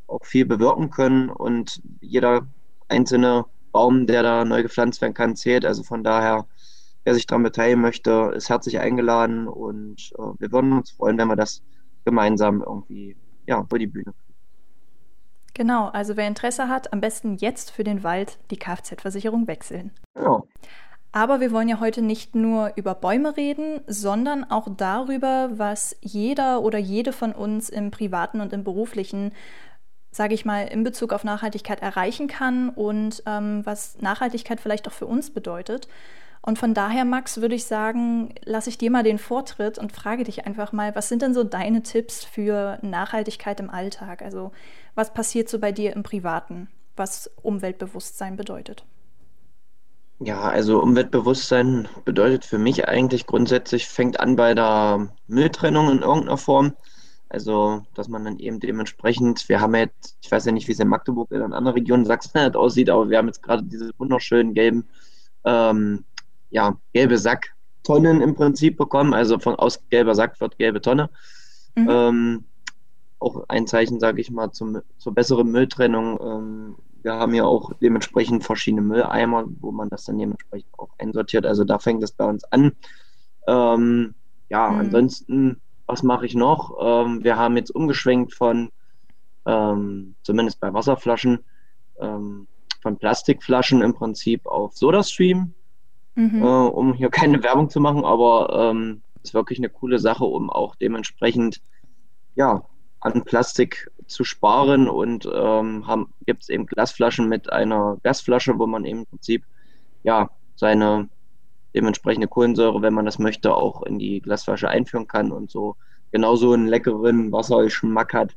auch 0.08 0.26
viel 0.26 0.46
bewirken 0.46 0.90
können 0.90 1.30
und 1.30 1.82
jeder 2.02 2.48
einzelne 2.90 3.46
Baum, 3.72 4.08
der 4.08 4.24
da 4.24 4.44
neu 4.44 4.64
gepflanzt 4.64 5.02
werden 5.02 5.14
kann, 5.14 5.36
zählt. 5.36 5.66
Also 5.66 5.84
von 5.84 6.04
daher 6.04 6.46
Wer 7.04 7.16
sich 7.16 7.26
daran 7.26 7.44
beteiligen 7.44 7.82
möchte, 7.82 8.32
ist 8.36 8.50
herzlich 8.50 8.80
eingeladen 8.80 9.48
und 9.48 10.12
äh, 10.18 10.22
wir 10.40 10.52
würden 10.52 10.74
uns 10.74 10.92
freuen, 10.92 11.18
wenn 11.18 11.28
wir 11.28 11.36
das 11.36 11.64
gemeinsam 12.06 12.62
irgendwie 12.62 13.18
ja, 13.48 13.66
vor 13.68 13.80
die 13.80 13.88
Bühne 13.88 14.14
kriegen. 14.14 14.32
Genau, 15.54 15.88
also 15.90 16.16
wer 16.16 16.28
Interesse 16.28 16.70
hat, 16.70 16.94
am 16.94 17.02
besten 17.02 17.36
jetzt 17.36 17.72
für 17.72 17.84
den 17.84 18.04
Wald 18.04 18.38
die 18.52 18.58
Kfz-Versicherung 18.58 19.48
wechseln. 19.48 19.92
Genau. 20.16 20.48
Aber 21.12 21.42
wir 21.42 21.52
wollen 21.52 21.68
ja 21.68 21.82
heute 21.82 22.02
nicht 22.02 22.36
nur 22.36 22.72
über 22.78 22.96
Bäume 22.96 23.36
reden, 23.36 23.82
sondern 23.86 24.50
auch 24.50 24.68
darüber, 24.78 25.50
was 25.54 25.98
jeder 26.00 26.62
oder 26.62 26.80
jede 26.80 27.12
von 27.12 27.34
uns 27.34 27.70
im 27.70 27.92
privaten 27.92 28.40
und 28.40 28.54
im 28.54 28.64
beruflichen, 28.64 29.34
sage 30.12 30.34
ich 30.34 30.46
mal, 30.46 30.62
in 30.68 30.86
Bezug 30.86 31.12
auf 31.12 31.26
Nachhaltigkeit 31.26 31.82
erreichen 31.82 32.28
kann 32.28 32.70
und 32.70 33.24
ähm, 33.26 33.66
was 33.66 34.00
Nachhaltigkeit 34.02 34.62
vielleicht 34.62 34.88
auch 34.88 34.94
für 34.94 35.06
uns 35.06 35.32
bedeutet. 35.32 35.90
Und 36.44 36.58
von 36.58 36.74
daher, 36.74 37.06
Max, 37.06 37.40
würde 37.40 37.54
ich 37.54 37.66
sagen, 37.66 38.34
lasse 38.44 38.70
ich 38.70 38.78
dir 38.80 38.90
mal 38.90 39.04
den 39.04 39.20
Vortritt 39.20 39.78
und 39.78 39.92
frage 39.92 40.24
dich 40.24 40.46
einfach 40.48 40.72
mal, 40.72 40.96
was 40.96 41.08
sind 41.08 41.22
denn 41.22 41.36
so 41.36 41.44
deine 41.44 41.84
Tipps 41.84 42.24
für 42.26 42.80
Nachhaltigkeit 42.82 43.60
im 43.60 43.70
Alltag? 43.70 44.24
Also 44.24 44.52
was 44.96 45.14
passiert 45.14 45.50
so 45.50 45.60
bei 45.60 45.72
dir 45.72 45.94
im 45.94 46.02
Privaten, 46.02 46.68
was 46.96 47.30
Umweltbewusstsein 47.44 48.38
bedeutet? 48.38 48.86
Ja, 50.20 50.42
also 50.42 50.82
Umweltbewusstsein 50.82 51.88
bedeutet 52.06 52.46
für 52.46 52.58
mich 52.58 52.88
eigentlich 52.88 53.28
grundsätzlich, 53.28 53.88
fängt 53.88 54.20
an 54.20 54.36
bei 54.36 54.54
der 54.56 55.10
Mülltrennung 55.28 55.90
in 55.92 56.00
irgendeiner 56.00 56.38
Form. 56.38 56.74
Also, 57.30 57.84
dass 57.94 58.08
man 58.08 58.26
dann 58.26 58.40
eben 58.40 58.60
dementsprechend, 58.60 59.48
wir 59.48 59.62
haben 59.62 59.74
jetzt, 59.76 60.18
ich 60.22 60.32
weiß 60.32 60.46
ja 60.46 60.52
nicht, 60.52 60.68
wie 60.68 60.74
es 60.74 60.80
in 60.80 60.90
Magdeburg 60.90 61.32
oder 61.32 61.46
in 61.46 61.54
anderen 61.54 61.78
Regionen 61.78 62.06
Sachsen 62.06 62.56
aussieht, 62.56 62.90
aber 62.90 63.10
wir 63.10 63.18
haben 63.18 63.28
jetzt 63.28 63.42
gerade 63.42 63.64
diese 63.64 63.92
wunderschönen 63.98 64.54
gelben 64.54 64.88
ähm, 65.46 66.04
ja, 66.52 66.78
gelbe 66.94 67.18
Sacktonnen 67.18 68.22
im 68.22 68.36
Prinzip 68.36 68.78
bekommen. 68.78 69.14
Also 69.14 69.40
von 69.40 69.56
aus 69.56 69.80
gelber 69.90 70.14
Sack 70.14 70.40
wird 70.40 70.58
gelbe 70.58 70.82
Tonne. 70.82 71.10
Mhm. 71.76 71.88
Ähm, 71.90 72.44
auch 73.20 73.44
ein 73.48 73.68
Zeichen, 73.68 74.00
sage 74.00 74.22
ich 74.22 74.30
mal, 74.30 74.52
zum, 74.52 74.82
zur 74.98 75.14
besseren 75.14 75.50
Mülltrennung. 75.52 76.20
Ähm, 76.22 76.76
wir 77.04 77.14
haben 77.14 77.34
ja 77.34 77.46
auch 77.46 77.72
dementsprechend 77.82 78.44
verschiedene 78.44 78.82
Mülleimer, 78.82 79.46
wo 79.60 79.72
man 79.72 79.90
das 79.90 80.06
dann 80.06 80.18
dementsprechend 80.18 80.72
auch 80.78 80.90
einsortiert. 80.98 81.46
Also 81.46 81.64
da 81.64 81.80
fängt 81.80 82.04
es 82.04 82.12
bei 82.12 82.26
uns 82.26 82.44
an. 82.46 82.74
Ähm, 83.48 84.14
ja, 84.50 84.70
mhm. 84.70 84.80
ansonsten, 84.80 85.62
was 85.88 86.04
mache 86.04 86.26
ich 86.26 86.36
noch? 86.36 86.78
Ähm, 86.80 87.24
wir 87.24 87.38
haben 87.38 87.58
jetzt 87.58 87.74
umgeschwenkt 87.74 88.34
von, 88.34 88.70
ähm, 89.46 90.16
zumindest 90.24 90.60
bei 90.60 90.74
Wasserflaschen, 90.74 91.40
ähm, 92.00 92.48
von 92.82 92.98
Plastikflaschen 92.98 93.82
im 93.82 93.94
Prinzip 93.94 94.46
auf 94.46 94.76
SodaStream 94.76 95.54
mhm. 96.16 96.42
äh, 96.42 96.46
um 96.46 96.94
hier 96.94 97.10
keine 97.10 97.44
Werbung 97.44 97.70
zu 97.70 97.80
machen, 97.80 98.04
aber 98.04 98.72
ähm, 98.72 99.02
ist 99.24 99.34
wirklich 99.34 99.60
eine 99.60 99.70
coole 99.70 100.00
Sache, 100.00 100.26
um 100.26 100.50
auch 100.50 100.76
dementsprechend 100.76 101.62
ja, 102.36 102.64
an 103.00 103.24
Plastik 103.24 103.92
zu 104.08 104.24
sparen 104.24 104.88
und 104.88 105.28
ähm, 105.32 105.86
gibt 106.26 106.44
es 106.44 106.50
eben 106.50 106.66
Glasflaschen 106.66 107.28
mit 107.28 107.52
einer 107.52 107.98
Gasflasche, 108.04 108.58
wo 108.60 108.68
man 108.68 108.86
eben 108.86 109.00
im 109.00 109.06
Prinzip 109.06 109.44
ja 110.04 110.30
seine 110.56 111.10
dementsprechende 111.74 112.28
Kohlensäure, 112.28 112.82
wenn 112.82 112.94
man 112.94 113.06
das 113.06 113.20
möchte, 113.20 113.56
auch 113.56 113.84
in 113.84 113.98
die 113.98 114.22
Glasflasche 114.22 114.70
einführen 114.70 115.08
kann 115.08 115.32
und 115.32 115.50
so 115.50 115.78
genauso 116.12 116.52
einen 116.54 116.68
leckeren 116.68 117.32
Wassergeschmack 117.32 118.14
hat, 118.14 118.36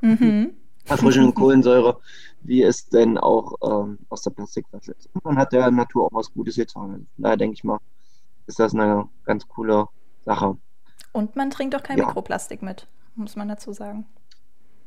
mhm. 0.00 0.52
Erfrischenden 0.86 1.34
Kohlensäure, 1.34 1.98
wie 2.42 2.62
es 2.62 2.88
denn 2.88 3.18
auch 3.18 3.54
ähm, 3.62 3.98
aus 4.08 4.22
der 4.22 4.30
Plastikflasche 4.30 4.92
ist. 4.92 5.08
Und 5.12 5.24
man 5.24 5.38
hat 5.38 5.52
der 5.52 5.70
Natur 5.70 6.06
auch 6.06 6.12
was 6.12 6.32
Gutes 6.32 6.56
getan. 6.56 7.06
Daher 7.16 7.36
denke 7.36 7.54
ich 7.54 7.64
mal, 7.64 7.78
ist 8.46 8.58
das 8.58 8.74
eine 8.74 9.08
ganz 9.24 9.46
coole 9.48 9.86
Sache. 10.24 10.56
Und 11.12 11.36
man 11.36 11.50
trinkt 11.50 11.74
auch 11.74 11.82
kein 11.82 11.98
ja. 11.98 12.06
Mikroplastik 12.06 12.62
mit, 12.62 12.86
muss 13.14 13.36
man 13.36 13.48
dazu 13.48 13.72
sagen. 13.72 14.06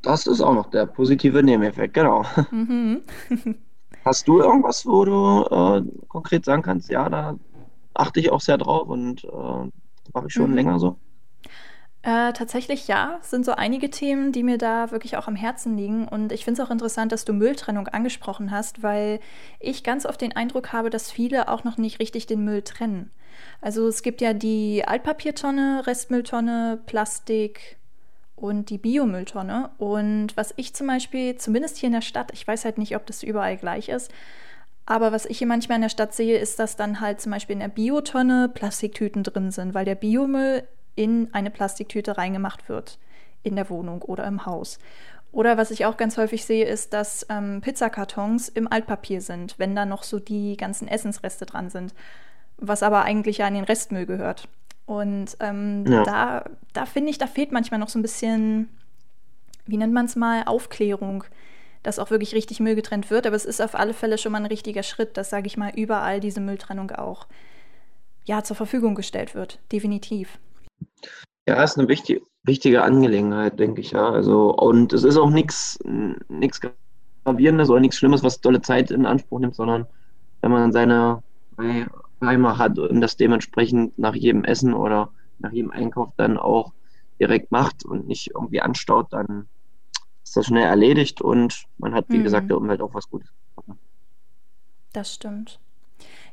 Das 0.01 0.27
ist 0.27 0.41
auch 0.41 0.53
noch 0.53 0.69
der 0.69 0.85
positive 0.85 1.41
Nebeneffekt, 1.43 1.93
genau. 1.93 2.25
Mhm. 2.51 3.01
Hast 4.05 4.27
du 4.27 4.41
irgendwas, 4.41 4.85
wo 4.85 5.05
du 5.05 5.45
äh, 5.49 5.81
konkret 6.09 6.43
sagen 6.43 6.61
kannst, 6.61 6.89
ja, 6.89 7.07
da 7.07 7.37
achte 7.93 8.19
ich 8.19 8.31
auch 8.31 8.41
sehr 8.41 8.57
drauf 8.57 8.89
und 8.89 9.23
äh, 9.23 9.71
mache 10.13 10.27
ich 10.27 10.33
schon 10.33 10.49
mhm. 10.49 10.55
länger 10.55 10.79
so? 10.79 10.97
Äh, 12.05 12.33
tatsächlich 12.33 12.89
ja, 12.89 13.19
sind 13.21 13.45
so 13.45 13.53
einige 13.53 13.89
Themen, 13.89 14.33
die 14.33 14.43
mir 14.43 14.57
da 14.57 14.91
wirklich 14.91 15.15
auch 15.15 15.27
am 15.27 15.37
Herzen 15.37 15.77
liegen. 15.77 16.05
Und 16.05 16.33
ich 16.33 16.43
finde 16.43 16.61
es 16.61 16.67
auch 16.67 16.71
interessant, 16.71 17.13
dass 17.13 17.23
du 17.23 17.31
Mülltrennung 17.31 17.87
angesprochen 17.87 18.51
hast, 18.51 18.83
weil 18.83 19.21
ich 19.61 19.85
ganz 19.85 20.05
oft 20.05 20.19
den 20.19 20.35
Eindruck 20.35 20.73
habe, 20.73 20.89
dass 20.89 21.09
viele 21.09 21.47
auch 21.47 21.63
noch 21.63 21.77
nicht 21.77 22.01
richtig 22.01 22.27
den 22.27 22.43
Müll 22.43 22.61
trennen. 22.61 23.09
Also 23.61 23.87
es 23.87 24.03
gibt 24.03 24.19
ja 24.19 24.33
die 24.33 24.83
Altpapiertonne, 24.85 25.87
Restmülltonne, 25.87 26.81
Plastik 26.85 27.77
und 28.35 28.69
die 28.69 28.77
Biomülltonne. 28.77 29.69
Und 29.77 30.35
was 30.35 30.53
ich 30.57 30.73
zum 30.73 30.87
Beispiel, 30.87 31.37
zumindest 31.37 31.77
hier 31.77 31.87
in 31.87 31.93
der 31.93 32.01
Stadt, 32.01 32.31
ich 32.33 32.45
weiß 32.45 32.65
halt 32.65 32.77
nicht, 32.77 32.97
ob 32.97 33.05
das 33.05 33.23
überall 33.23 33.55
gleich 33.55 33.87
ist, 33.87 34.11
aber 34.85 35.13
was 35.13 35.25
ich 35.25 35.37
hier 35.37 35.47
manchmal 35.47 35.77
in 35.77 35.83
der 35.83 35.89
Stadt 35.89 36.13
sehe, 36.13 36.37
ist, 36.37 36.59
dass 36.59 36.75
dann 36.75 36.99
halt 36.99 37.21
zum 37.21 37.31
Beispiel 37.31 37.53
in 37.53 37.61
der 37.61 37.69
Biotonne 37.69 38.49
Plastiktüten 38.53 39.23
drin 39.23 39.51
sind, 39.51 39.73
weil 39.73 39.85
der 39.85 39.95
Biomüll 39.95 40.67
in 40.95 41.33
eine 41.33 41.49
Plastiktüte 41.49 42.17
reingemacht 42.17 42.69
wird 42.69 42.99
in 43.43 43.55
der 43.55 43.69
Wohnung 43.69 44.01
oder 44.01 44.25
im 44.25 44.45
Haus. 44.45 44.79
Oder 45.31 45.57
was 45.57 45.71
ich 45.71 45.85
auch 45.85 45.97
ganz 45.97 46.17
häufig 46.17 46.45
sehe, 46.45 46.65
ist, 46.65 46.93
dass 46.93 47.25
ähm, 47.29 47.61
Pizzakartons 47.61 48.49
im 48.49 48.71
Altpapier 48.71 49.19
sind, 49.19 49.57
wenn 49.57 49.75
da 49.75 49.85
noch 49.85 50.03
so 50.03 50.19
die 50.19 50.55
ganzen 50.57 50.87
Essensreste 50.87 51.45
dran 51.47 51.71
sind, 51.71 51.93
was 52.57 52.83
aber 52.83 53.03
eigentlich 53.03 53.39
ja 53.39 53.47
an 53.47 53.55
den 53.55 53.63
Restmüll 53.63 54.05
gehört. 54.05 54.47
Und 54.85 55.35
ähm, 55.39 55.85
ja. 55.87 56.03
da, 56.03 56.45
da 56.73 56.85
finde 56.85 57.09
ich, 57.09 57.17
da 57.17 57.25
fehlt 57.25 57.51
manchmal 57.51 57.79
noch 57.79 57.89
so 57.89 57.97
ein 57.97 58.03
bisschen, 58.03 58.69
wie 59.65 59.77
nennt 59.77 59.93
man 59.93 60.05
es 60.05 60.15
mal, 60.15 60.43
Aufklärung, 60.45 61.23
dass 61.81 61.99
auch 61.99 62.11
wirklich 62.11 62.35
richtig 62.35 62.59
Müll 62.59 62.75
getrennt 62.75 63.09
wird. 63.09 63.25
Aber 63.25 63.35
es 63.35 63.45
ist 63.45 63.59
auf 63.61 63.73
alle 63.73 63.95
Fälle 63.95 64.19
schon 64.19 64.33
mal 64.33 64.39
ein 64.39 64.45
richtiger 64.45 64.83
Schritt, 64.83 65.17
dass, 65.17 65.31
sage 65.31 65.47
ich 65.47 65.57
mal, 65.57 65.71
überall 65.75 66.19
diese 66.19 66.41
Mülltrennung 66.41 66.91
auch 66.91 67.25
ja, 68.25 68.43
zur 68.43 68.55
Verfügung 68.55 68.93
gestellt 68.93 69.33
wird. 69.33 69.59
Definitiv. 69.71 70.37
Ja, 71.47 71.63
ist 71.63 71.77
eine 71.77 71.87
wichtige, 71.87 72.21
wichtige 72.43 72.83
Angelegenheit, 72.83 73.59
denke 73.59 73.81
ich, 73.81 73.91
ja. 73.91 74.09
Also, 74.09 74.53
und 74.55 74.93
es 74.93 75.03
ist 75.03 75.17
auch 75.17 75.29
nichts 75.29 75.79
Gravierendes 77.25 77.69
oder 77.69 77.79
nichts 77.79 77.97
Schlimmes, 77.97 78.23
was 78.23 78.41
tolle 78.41 78.61
Zeit 78.61 78.91
in 78.91 79.05
Anspruch 79.05 79.39
nimmt, 79.39 79.55
sondern 79.55 79.87
wenn 80.41 80.51
man 80.51 80.71
seine 80.71 81.23
Heimer 82.21 82.57
hat 82.57 82.79
und 82.79 83.01
das 83.01 83.17
dementsprechend 83.17 83.97
nach 83.97 84.15
jedem 84.15 84.43
Essen 84.43 84.73
oder 84.73 85.11
nach 85.39 85.51
jedem 85.51 85.71
Einkauf 85.71 86.11
dann 86.17 86.37
auch 86.37 86.73
direkt 87.19 87.51
macht 87.51 87.85
und 87.85 88.07
nicht 88.07 88.31
irgendwie 88.33 88.61
anstaut, 88.61 89.13
dann 89.13 89.47
ist 90.23 90.35
das 90.35 90.47
schnell 90.47 90.63
erledigt 90.63 91.21
und 91.21 91.65
man 91.77 91.93
hat, 91.93 92.05
wie 92.09 92.17
mhm. 92.17 92.23
gesagt, 92.23 92.49
der 92.49 92.57
Umwelt 92.57 92.81
auch 92.81 92.93
was 92.93 93.09
Gutes. 93.09 93.29
Das 94.93 95.13
stimmt. 95.13 95.59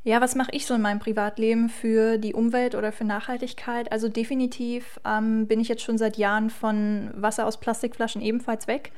Ja, 0.03 0.21
was 0.23 0.35
mache 0.35 0.53
ich 0.53 0.67
so 0.67 0.75
in 0.75 0.81
meinem 0.81 0.99
Privatleben 0.99 1.69
für 1.69 2.17
die 2.17 2.33
Umwelt 2.33 2.75
oder 2.75 2.91
für 2.91 3.05
Nachhaltigkeit? 3.05 3.93
Also 3.93 4.09
definitiv 4.09 4.99
ähm, 5.05 5.47
bin 5.47 5.61
ich 5.61 5.69
jetzt 5.69 5.83
schon 5.83 5.99
seit 5.99 6.17
Jahren 6.17 6.49
von 6.49 7.11
Wasser 7.15 7.47
aus 7.47 7.61
Plastikflaschen 7.61 8.23
ebenfalls 8.23 8.67
weg 8.67 8.93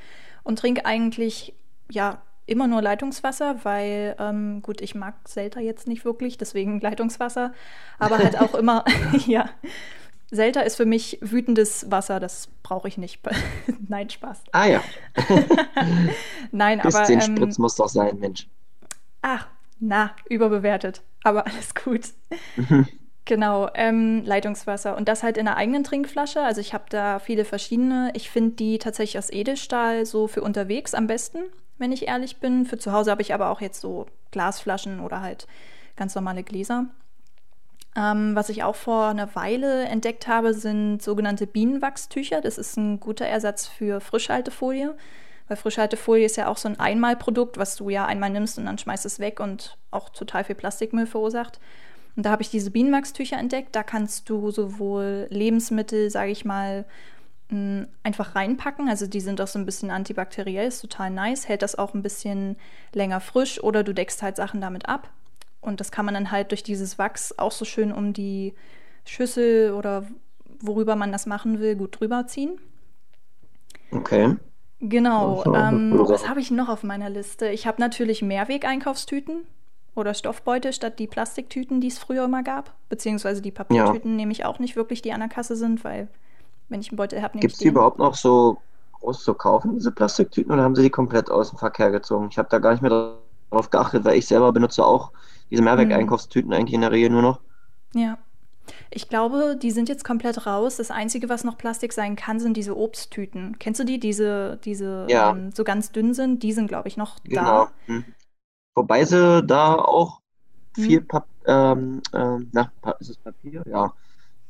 und 0.45 0.61
trinke 0.61 0.87
eigentlich 0.87 1.55
ja 1.91 2.23
immer 2.47 2.69
nur 2.69 2.83
Leitungswasser, 2.83 3.65
weil 3.65 4.15
ähm, 4.19 4.63
gut, 4.63 4.81
ich 4.81 4.95
mag 4.95 5.15
Selter 5.27 5.61
jetzt 5.61 5.89
nicht 5.89 6.05
wirklich, 6.05 6.39
deswegen 6.39 6.81
Leitungswasser, 6.81 7.53
aber 7.99 8.19
halt 8.19 8.41
auch 8.41 8.55
immer 8.55 8.85
ja. 9.27 9.49
Selter 10.31 10.65
ist 10.65 10.77
für 10.77 10.87
mich 10.87 11.19
wütendes 11.21 11.91
Wasser, 11.91 12.19
das 12.21 12.49
brauche 12.63 12.89
ich 12.89 12.97
nicht. 12.97 13.21
Nein, 13.89 14.09
Spaß. 14.09 14.45
Ah 14.53 14.67
ja. 14.67 14.83
Nein, 16.53 16.81
aber. 16.81 17.03
Den 17.05 17.21
ähm, 17.21 17.37
Spritz 17.37 17.59
muss 17.59 17.77
doch 17.77 17.89
sein, 17.89 18.19
Mensch. 18.19 18.49
Ach, 19.21 19.47
na, 19.83 20.13
überbewertet. 20.31 21.03
Aber 21.25 21.47
alles 21.47 21.75
gut. 21.75 22.09
Genau, 23.25 23.69
ähm, 23.75 24.25
Leitungswasser. 24.25 24.97
Und 24.97 25.09
das 25.09 25.23
halt 25.23 25.37
in 25.37 25.47
einer 25.47 25.57
eigenen 25.57 25.85
Trinkflasche. 25.85 26.41
Also 26.41 26.61
ich 26.61 26.73
habe 26.73 26.85
da 26.89 27.19
viele 27.19 27.45
verschiedene. 27.45 28.11
Ich 28.15 28.31
finde 28.31 28.53
die 28.53 28.79
tatsächlich 28.79 29.19
aus 29.19 29.31
Edelstahl 29.31 30.07
so 30.07 30.29
für 30.29 30.43
unterwegs 30.43 30.95
am 30.95 31.07
besten, 31.07 31.39
wenn 31.79 31.93
ich 31.93 32.07
ehrlich 32.09 32.39
bin. 32.39 32.65
Für 32.65 32.79
zu 32.79 32.93
Hause 32.93 33.11
habe 33.11 33.23
ich 33.23 33.35
aber 33.35 33.51
auch 33.51 33.61
jetzt 33.61 33.81
so 33.81 34.07
Glasflaschen 34.31 35.01
oder 35.01 35.21
halt 35.21 35.47
ganz 35.97 36.15
normale 36.15 36.45
Gläser. 36.45 36.87
Ähm, 37.97 38.35
was 38.35 38.49
ich 38.49 38.63
auch 38.63 38.77
vor 38.77 39.09
einer 39.09 39.35
Weile 39.35 39.85
entdeckt 39.85 40.27
habe, 40.29 40.55
sind 40.55 41.03
sogenannte 41.03 41.47
Bienenwachstücher. 41.47 42.41
Das 42.41 42.57
ist 42.57 42.77
ein 42.77 43.01
guter 43.01 43.27
Ersatz 43.27 43.67
für 43.67 44.01
Frischhaltefolie. 44.01 44.97
Weil 45.49 45.57
Frischhaltefolie 45.57 46.25
ist 46.25 46.37
ja 46.37 46.49
auch 46.49 46.57
so 46.57 46.69
ein 46.69 46.79
Einmalprodukt, 46.81 47.59
was 47.59 47.77
du 47.77 47.91
ja 47.91 48.07
einmal 48.07 48.31
nimmst 48.31 48.59
und 48.59 48.67
dann 48.67 48.79
schmeißt 48.79 49.05
es 49.07 49.19
weg 49.19 49.41
und 49.41 49.77
auch 49.91 50.09
total 50.09 50.45
viel 50.45 50.55
Plastikmüll 50.55 51.07
verursacht. 51.07 51.61
Und 52.17 52.25
da 52.25 52.31
habe 52.31 52.43
ich 52.43 52.51
diese 52.51 52.71
Bienenwachstücher 52.71 53.39
entdeckt. 53.39 53.75
Da 53.75 53.83
kannst 53.83 54.29
du 54.29 54.51
sowohl 54.51 55.27
Lebensmittel, 55.31 56.11
sage 56.11 56.31
ich 56.31 56.45
mal, 56.45 56.85
einfach 58.03 58.35
reinpacken. 58.35 58.89
Also 58.89 59.07
die 59.07 59.21
sind 59.21 59.41
auch 59.41 59.47
so 59.47 59.59
ein 59.59 59.67
bisschen 59.67 59.91
antibakteriell, 59.91 60.69
ist 60.69 60.81
total 60.81 61.11
nice, 61.11 61.49
hält 61.49 61.61
das 61.61 61.77
auch 61.77 61.93
ein 61.93 62.03
bisschen 62.03 62.57
länger 62.95 63.21
frisch 63.21 63.63
oder 63.63 63.83
du 63.83 63.93
deckst 63.93 64.23
halt 64.23 64.37
Sachen 64.37 64.61
damit 64.61 64.89
ab. 64.89 65.11
Und 65.61 65.81
das 65.81 65.93
kann 65.93 66.07
man 66.07 66.15
dann 66.15 66.31
halt 66.31 66.51
durch 66.51 66.63
dieses 66.63 66.99
Wachs 66.99 67.39
auch 67.39 67.53
so 67.53 67.65
schön 67.65 67.93
um 67.93 68.13
die 68.15 68.55
Schüssel 69.05 69.73
oder 69.73 70.07
worüber 70.61 70.97
man 70.97 71.13
das 71.13 71.27
machen 71.27 71.61
will, 71.61 71.77
gut 71.77 72.01
drüber 72.01 72.27
ziehen. 72.27 72.59
Okay. 73.91 74.37
Genau. 74.83 75.45
Ähm, 75.55 75.93
was 75.97 76.29
habe 76.29 76.41
ich 76.41 76.51
noch 76.51 76.69
auf 76.69 76.83
meiner 76.83 77.09
Liste? 77.09 77.49
Ich 77.49 77.69
habe 77.69 77.81
natürlich 77.81 78.21
Mehrweg-Einkaufstüten 78.21 79.47
oder 79.95 80.13
Stoffbeutel 80.13 80.73
statt 80.73 80.99
die 80.99 81.07
Plastiktüten, 81.07 81.81
die 81.81 81.87
es 81.87 82.01
früher 82.01 82.25
immer 82.25 82.43
gab. 82.43 82.75
Beziehungsweise 82.89 83.41
die 83.43 83.53
Papiertüten 83.53 84.11
ja. 84.11 84.17
nehme 84.17 84.33
ich 84.33 84.45
auch 84.45 84.59
nicht 84.59 84.75
wirklich, 84.75 85.01
die 85.01 85.13
an 85.13 85.21
der 85.21 85.29
Kasse 85.29 85.55
sind, 85.55 85.85
weil 85.85 86.09
wenn 86.69 86.81
ich 86.81 86.91
einen 86.91 86.97
Beutel 86.97 87.23
habe, 87.23 87.37
nehme 87.37 87.43
Gibt 87.43 87.55
es 87.55 87.61
die 87.61 87.69
überhaupt 87.69 88.01
noch 88.01 88.17
so 88.17 88.59
groß 88.95 89.23
zu 89.23 89.35
kaufen, 89.35 89.75
diese 89.75 89.93
Plastiktüten, 89.93 90.53
oder 90.53 90.65
haben 90.65 90.75
sie 90.75 90.83
die 90.83 90.91
komplett 90.91 91.31
aus 91.31 91.51
dem 91.51 91.59
Verkehr 91.59 91.93
gezogen? 91.93 92.29
Ich 92.31 92.39
habe 92.39 92.49
da 92.51 92.59
gar 92.59 92.73
nicht 92.73 92.83
mehr 92.83 93.15
darauf 93.51 93.71
geachtet, 93.71 94.05
weil 94.05 94.19
ich 94.19 94.27
selber 94.27 94.53
benutze 94.53 94.85
auch 94.85 95.13
diese 95.51 95.63
Mehrweg-Einkaufstüten 95.63 96.51
hm. 96.51 96.59
eigentlich 96.59 96.75
in 96.75 96.81
der 96.81 96.91
Regel 96.91 97.11
nur 97.11 97.23
noch. 97.23 97.41
Ja. 97.95 98.19
Ich 98.91 99.09
glaube, 99.09 99.57
die 99.61 99.71
sind 99.71 99.89
jetzt 99.89 100.05
komplett 100.05 100.47
raus. 100.47 100.77
Das 100.77 100.91
Einzige, 100.91 101.29
was 101.29 101.45
noch 101.45 101.59
Plastik 101.59 101.93
sein 101.93 102.17
kann, 102.17 102.41
sind 102.41 102.57
diese 102.57 102.77
Obsttüten. 102.77 103.59
Kennst 103.59 103.81
du 103.81 103.85
die? 103.85 103.99
Diese, 103.99 104.59
diese 104.65 105.07
ja. 105.09 105.31
ähm, 105.31 105.51
so 105.53 105.65
ganz 105.65 105.93
dünn 105.93 106.15
sind, 106.15 106.43
die 106.43 106.53
sind, 106.53 106.69
glaube 106.69 106.89
ich, 106.89 106.97
noch 106.97 107.23
genau. 107.25 107.43
da. 107.43 107.73
Hm. 107.87 108.05
Wobei 108.75 109.05
sie 109.05 109.43
da 109.43 109.75
auch 109.75 110.21
hm. 110.77 110.85
viel 110.85 111.01
Pap 111.01 111.27
ähm, 111.47 112.03
äh, 112.13 112.39
nach, 112.53 112.71
ist 113.01 113.11
es 113.11 113.17
Papier? 113.17 113.63
Ja. 113.67 113.93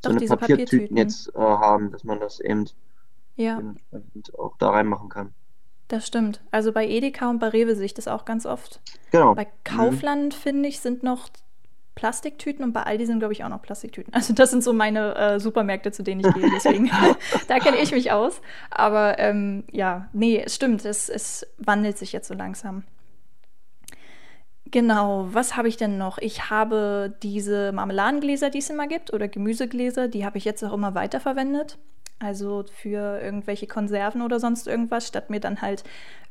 So 0.03 0.11
Doch, 0.11 0.21
eine 0.21 0.27
Papiertüten 0.27 0.97
jetzt 0.97 1.33
äh, 1.33 1.39
haben, 1.39 1.91
dass 1.91 2.03
man 2.03 2.19
das 2.19 2.39
eben 2.39 2.65
ja. 3.35 3.61
auch 4.37 4.57
da 4.57 4.69
reinmachen 4.69 5.09
kann. 5.09 5.33
Das 5.87 6.07
stimmt. 6.07 6.41
Also 6.51 6.71
bei 6.71 6.87
Edeka 6.87 7.29
und 7.29 7.39
bei 7.39 7.49
Rewe 7.49 7.75
sehe 7.75 7.85
ich 7.85 7.93
das 7.93 8.07
auch 8.07 8.25
ganz 8.25 8.45
oft. 8.45 8.81
Genau. 9.11 9.35
Bei 9.35 9.47
Kaufland, 9.63 10.33
mhm. 10.33 10.37
finde 10.37 10.69
ich, 10.69 10.79
sind 10.79 11.03
noch 11.03 11.29
Plastiktüten 11.95 12.63
und 12.63 12.73
bei 12.73 12.83
Aldi 12.83 13.05
sind, 13.05 13.19
glaube 13.19 13.33
ich, 13.33 13.43
auch 13.43 13.49
noch 13.49 13.61
Plastiktüten. 13.61 14.13
Also 14.13 14.33
das 14.33 14.51
sind 14.51 14.63
so 14.63 14.73
meine 14.73 15.15
äh, 15.15 15.39
Supermärkte, 15.39 15.91
zu 15.91 16.03
denen 16.03 16.21
ich 16.21 16.33
gehe. 16.33 16.49
Deswegen, 16.53 16.89
da 17.47 17.59
kenne 17.59 17.77
ich 17.77 17.91
mich 17.91 18.11
aus. 18.11 18.41
Aber 18.71 19.19
ähm, 19.19 19.63
ja, 19.71 20.09
nee, 20.13 20.41
es 20.43 20.55
stimmt, 20.55 20.85
es, 20.85 21.09
es 21.09 21.45
wandelt 21.57 21.97
sich 21.97 22.11
jetzt 22.11 22.27
so 22.27 22.33
langsam. 22.33 22.83
Genau, 24.65 25.27
was 25.31 25.55
habe 25.55 25.67
ich 25.67 25.77
denn 25.77 25.99
noch? 25.99 26.17
Ich 26.17 26.49
habe 26.49 27.13
diese 27.21 27.71
Marmeladengläser, 27.73 28.49
die 28.49 28.57
es 28.57 28.71
immer 28.71 28.87
gibt, 28.87 29.13
oder 29.13 29.27
Gemüsegläser, 29.27 30.07
die 30.07 30.25
habe 30.25 30.39
ich 30.39 30.45
jetzt 30.45 30.63
auch 30.63 30.73
immer 30.73 30.95
weiterverwendet. 30.95 31.77
Also 32.23 32.65
für 32.71 33.19
irgendwelche 33.21 33.67
Konserven 33.67 34.21
oder 34.21 34.39
sonst 34.39 34.67
irgendwas, 34.67 35.07
statt 35.07 35.29
mir 35.29 35.39
dann 35.39 35.61
halt 35.61 35.83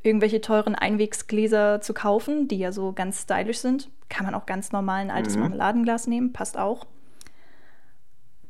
irgendwelche 0.02 0.40
teuren 0.40 0.74
Einwegsgläser 0.74 1.80
zu 1.80 1.94
kaufen, 1.94 2.48
die 2.48 2.58
ja 2.58 2.72
so 2.72 2.92
ganz 2.92 3.22
stylisch 3.22 3.58
sind. 3.58 3.90
Kann 4.08 4.26
man 4.26 4.34
auch 4.34 4.46
ganz 4.46 4.72
normal 4.72 5.00
ein 5.00 5.10
altes 5.10 5.36
mhm. 5.36 5.42
Marmeladenglas 5.42 6.06
nehmen, 6.06 6.32
passt 6.32 6.58
auch. 6.58 6.86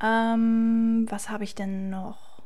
Ähm, 0.02 1.06
was 1.08 1.30
habe 1.30 1.44
ich 1.44 1.54
denn 1.54 1.90
noch? 1.90 2.42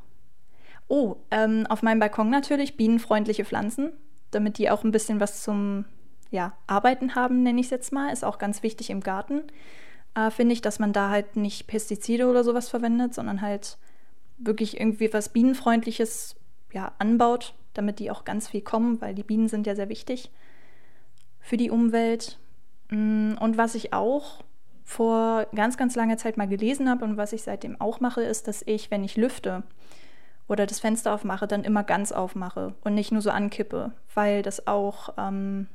Oh, 0.88 1.16
ähm, 1.30 1.66
auf 1.68 1.82
meinem 1.82 2.00
Balkon 2.00 2.30
natürlich 2.30 2.76
bienenfreundliche 2.76 3.44
Pflanzen, 3.44 3.92
damit 4.30 4.58
die 4.58 4.70
auch 4.70 4.84
ein 4.84 4.92
bisschen 4.92 5.20
was 5.20 5.42
zum 5.42 5.84
ja, 6.30 6.52
Arbeiten 6.66 7.14
haben, 7.14 7.42
nenne 7.42 7.60
ich 7.60 7.66
es 7.66 7.70
jetzt 7.70 7.92
mal. 7.92 8.12
Ist 8.12 8.24
auch 8.24 8.38
ganz 8.38 8.62
wichtig 8.62 8.90
im 8.90 9.00
Garten, 9.00 9.44
äh, 10.14 10.30
finde 10.30 10.52
ich, 10.52 10.62
dass 10.62 10.78
man 10.78 10.92
da 10.92 11.10
halt 11.10 11.36
nicht 11.36 11.66
Pestizide 11.66 12.26
oder 12.26 12.44
sowas 12.44 12.68
verwendet, 12.68 13.14
sondern 13.14 13.40
halt 13.40 13.78
wirklich 14.38 14.78
irgendwie 14.78 15.12
was 15.12 15.30
Bienenfreundliches 15.30 16.36
ja, 16.72 16.92
anbaut, 16.98 17.54
damit 17.74 17.98
die 17.98 18.10
auch 18.10 18.24
ganz 18.24 18.48
viel 18.48 18.62
kommen, 18.62 19.00
weil 19.00 19.14
die 19.14 19.22
Bienen 19.22 19.48
sind 19.48 19.66
ja 19.66 19.74
sehr 19.74 19.88
wichtig 19.88 20.30
für 21.40 21.56
die 21.56 21.70
Umwelt. 21.70 22.38
Mm, 22.90 23.34
und 23.40 23.56
was 23.56 23.74
ich 23.74 23.92
auch 23.92 24.42
vor 24.84 25.46
ganz, 25.54 25.76
ganz 25.76 25.96
langer 25.96 26.16
Zeit 26.16 26.36
mal 26.36 26.48
gelesen 26.48 26.88
habe 26.88 27.04
und 27.04 27.16
was 27.16 27.32
ich 27.32 27.42
seitdem 27.42 27.80
auch 27.80 28.00
mache, 28.00 28.22
ist, 28.22 28.46
dass 28.46 28.62
ich, 28.66 28.90
wenn 28.90 29.04
ich 29.04 29.16
lüfte 29.16 29.64
oder 30.48 30.66
das 30.66 30.80
Fenster 30.80 31.12
aufmache, 31.12 31.48
dann 31.48 31.64
immer 31.64 31.82
ganz 31.82 32.12
aufmache 32.12 32.74
und 32.84 32.94
nicht 32.94 33.10
nur 33.10 33.20
so 33.20 33.30
ankippe, 33.30 33.92
weil 34.14 34.42
das 34.42 34.66
auch, 34.68 35.14
ähm, 35.18 35.66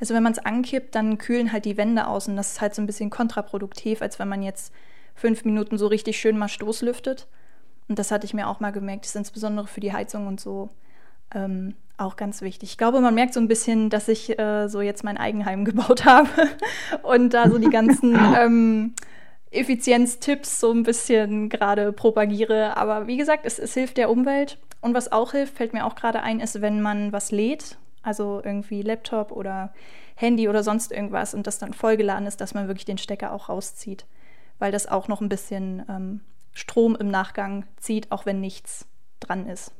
also 0.00 0.14
wenn 0.14 0.22
man 0.22 0.32
es 0.32 0.38
ankippt, 0.38 0.94
dann 0.94 1.18
kühlen 1.18 1.52
halt 1.52 1.66
die 1.66 1.76
Wände 1.76 2.06
aus 2.06 2.28
und 2.28 2.36
das 2.36 2.52
ist 2.52 2.60
halt 2.60 2.74
so 2.74 2.82
ein 2.82 2.86
bisschen 2.86 3.10
kontraproduktiv, 3.10 4.00
als 4.00 4.18
wenn 4.18 4.28
man 4.28 4.42
jetzt 4.42 4.72
fünf 5.16 5.44
Minuten 5.44 5.78
so 5.78 5.88
richtig 5.88 6.18
schön 6.18 6.38
mal 6.38 6.48
Stoßlüftet. 6.48 7.26
Und 7.88 7.98
das 7.98 8.10
hatte 8.10 8.26
ich 8.26 8.34
mir 8.34 8.48
auch 8.48 8.60
mal 8.60 8.70
gemerkt, 8.70 9.04
das 9.04 9.10
ist 9.10 9.16
insbesondere 9.16 9.66
für 9.66 9.80
die 9.80 9.92
Heizung 9.92 10.26
und 10.26 10.40
so 10.40 10.68
ähm, 11.34 11.74
auch 11.98 12.16
ganz 12.16 12.42
wichtig. 12.42 12.70
Ich 12.70 12.78
glaube, 12.78 13.00
man 13.00 13.14
merkt 13.14 13.34
so 13.34 13.40
ein 13.40 13.48
bisschen, 13.48 13.90
dass 13.90 14.08
ich 14.08 14.38
äh, 14.38 14.68
so 14.68 14.80
jetzt 14.80 15.02
mein 15.02 15.18
Eigenheim 15.18 15.64
gebaut 15.64 16.04
habe 16.04 16.28
und 17.02 17.34
da 17.34 17.50
so 17.50 17.58
die 17.58 17.70
ganzen 17.70 18.16
ähm, 18.38 18.94
Effizienztipps 19.50 20.60
so 20.60 20.72
ein 20.72 20.82
bisschen 20.82 21.48
gerade 21.48 21.92
propagiere. 21.92 22.76
Aber 22.76 23.06
wie 23.06 23.16
gesagt, 23.16 23.46
es, 23.46 23.58
es 23.58 23.74
hilft 23.74 23.96
der 23.96 24.10
Umwelt. 24.10 24.58
Und 24.80 24.94
was 24.94 25.10
auch 25.10 25.32
hilft, 25.32 25.56
fällt 25.56 25.72
mir 25.72 25.86
auch 25.86 25.94
gerade 25.94 26.22
ein, 26.22 26.38
ist, 26.38 26.60
wenn 26.60 26.82
man 26.82 27.12
was 27.12 27.32
lädt, 27.32 27.78
also 28.02 28.40
irgendwie 28.44 28.82
Laptop 28.82 29.32
oder 29.32 29.72
Handy 30.14 30.48
oder 30.48 30.62
sonst 30.62 30.92
irgendwas 30.92 31.34
und 31.34 31.46
das 31.46 31.58
dann 31.58 31.72
vollgeladen 31.72 32.26
ist, 32.26 32.40
dass 32.40 32.54
man 32.54 32.68
wirklich 32.68 32.84
den 32.84 32.98
Stecker 32.98 33.32
auch 33.32 33.48
rauszieht, 33.48 34.06
weil 34.58 34.72
das 34.72 34.86
auch 34.86 35.08
noch 35.08 35.20
ein 35.20 35.28
bisschen 35.28 35.84
ähm, 35.88 36.20
Strom 36.52 36.96
im 36.96 37.08
Nachgang 37.08 37.66
zieht, 37.76 38.12
auch 38.12 38.26
wenn 38.26 38.40
nichts 38.40 38.86
dran 39.20 39.46
ist 39.46 39.72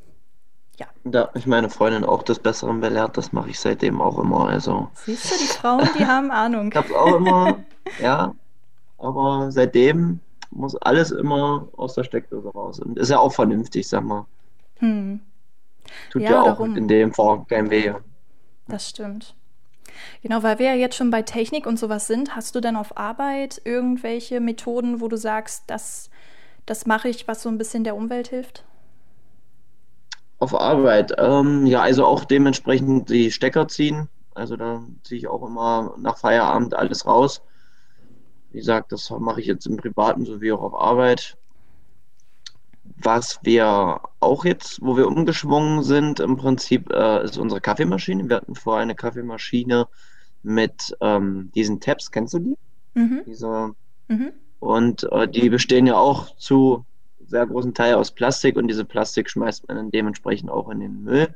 ja. 0.78 0.86
Da 1.04 1.30
ich 1.34 1.46
meine 1.46 1.70
Freundin 1.70 2.04
auch 2.04 2.22
des 2.22 2.38
Besseren 2.38 2.80
belehrt, 2.80 3.16
das 3.16 3.32
mache 3.32 3.50
ich 3.50 3.60
seitdem 3.60 4.00
auch 4.00 4.18
immer. 4.18 4.48
Also. 4.48 4.88
Siehst 4.94 5.30
du, 5.30 5.36
die 5.38 5.48
Frauen, 5.48 5.88
die 5.98 6.06
haben 6.06 6.30
Ahnung. 6.30 6.68
ich 6.70 6.76
habe 6.76 6.98
auch 6.98 7.16
immer, 7.16 7.58
ja, 8.00 8.34
aber 8.98 9.50
seitdem 9.50 10.20
muss 10.50 10.76
alles 10.76 11.10
immer 11.10 11.68
aus 11.76 11.94
der 11.94 12.04
Steckdose 12.04 12.48
raus. 12.48 12.80
Und 12.80 12.98
ist 12.98 13.10
ja 13.10 13.18
auch 13.18 13.32
vernünftig, 13.32 13.88
sag 13.88 14.04
mal. 14.04 14.26
Hm. 14.78 15.20
Tut 16.10 16.22
ja, 16.22 16.30
ja 16.30 16.40
auch 16.42 16.46
darum. 16.46 16.76
in 16.76 16.88
dem 16.88 17.12
Fall 17.12 17.44
kein 17.48 17.70
Weh. 17.70 17.92
Das 18.68 18.90
stimmt. 18.90 19.34
Genau, 20.22 20.42
weil 20.42 20.58
wir 20.58 20.66
ja 20.66 20.74
jetzt 20.74 20.96
schon 20.96 21.10
bei 21.10 21.22
Technik 21.22 21.66
und 21.66 21.78
sowas 21.78 22.06
sind, 22.06 22.36
hast 22.36 22.54
du 22.54 22.60
denn 22.60 22.76
auf 22.76 22.96
Arbeit 22.96 23.60
irgendwelche 23.64 24.40
Methoden, 24.40 25.00
wo 25.00 25.08
du 25.08 25.16
sagst, 25.16 25.64
das, 25.66 26.10
das 26.66 26.86
mache 26.86 27.08
ich, 27.08 27.28
was 27.28 27.42
so 27.42 27.48
ein 27.48 27.58
bisschen 27.58 27.84
der 27.84 27.96
Umwelt 27.96 28.28
hilft? 28.28 28.64
Auf 30.38 30.54
Arbeit, 30.54 31.14
ähm, 31.18 31.66
ja, 31.66 31.82
also 31.82 32.04
auch 32.04 32.24
dementsprechend 32.24 33.08
die 33.08 33.30
Stecker 33.30 33.68
ziehen. 33.68 34.08
Also 34.34 34.56
da 34.56 34.82
ziehe 35.02 35.18
ich 35.18 35.28
auch 35.28 35.46
immer 35.46 35.94
nach 35.98 36.18
Feierabend 36.18 36.74
alles 36.74 37.06
raus. 37.06 37.40
Wie 38.50 38.58
gesagt, 38.58 38.92
das 38.92 39.10
mache 39.10 39.40
ich 39.40 39.46
jetzt 39.46 39.66
im 39.66 39.78
Privaten 39.78 40.26
sowie 40.26 40.52
auch 40.52 40.62
auf 40.62 40.74
Arbeit. 40.74 41.38
Was 43.02 43.38
wir 43.42 44.00
auch 44.20 44.44
jetzt, 44.44 44.80
wo 44.80 44.96
wir 44.96 45.06
umgeschwungen 45.06 45.82
sind, 45.82 46.18
im 46.20 46.36
Prinzip 46.36 46.90
äh, 46.90 47.24
ist 47.24 47.36
unsere 47.36 47.60
Kaffeemaschine. 47.60 48.28
Wir 48.28 48.36
hatten 48.36 48.54
vorher 48.54 48.82
eine 48.82 48.94
Kaffeemaschine 48.94 49.86
mit 50.42 50.96
ähm, 51.00 51.50
diesen 51.54 51.80
Tabs, 51.80 52.10
kennst 52.10 52.34
du 52.34 52.38
die? 52.38 52.56
Mhm. 52.94 53.22
Diese, 53.26 53.74
mhm. 54.08 54.32
Und 54.60 55.06
äh, 55.12 55.28
die 55.28 55.50
bestehen 55.50 55.86
ja 55.86 55.96
auch 55.96 56.34
zu 56.36 56.84
sehr 57.26 57.46
großen 57.46 57.74
Teil 57.74 57.94
aus 57.94 58.12
Plastik 58.12 58.56
und 58.56 58.68
diese 58.68 58.84
Plastik 58.84 59.28
schmeißt 59.28 59.68
man 59.68 59.76
dann 59.76 59.90
dementsprechend 59.90 60.50
auch 60.50 60.70
in 60.70 60.80
den 60.80 61.02
Müll. 61.02 61.34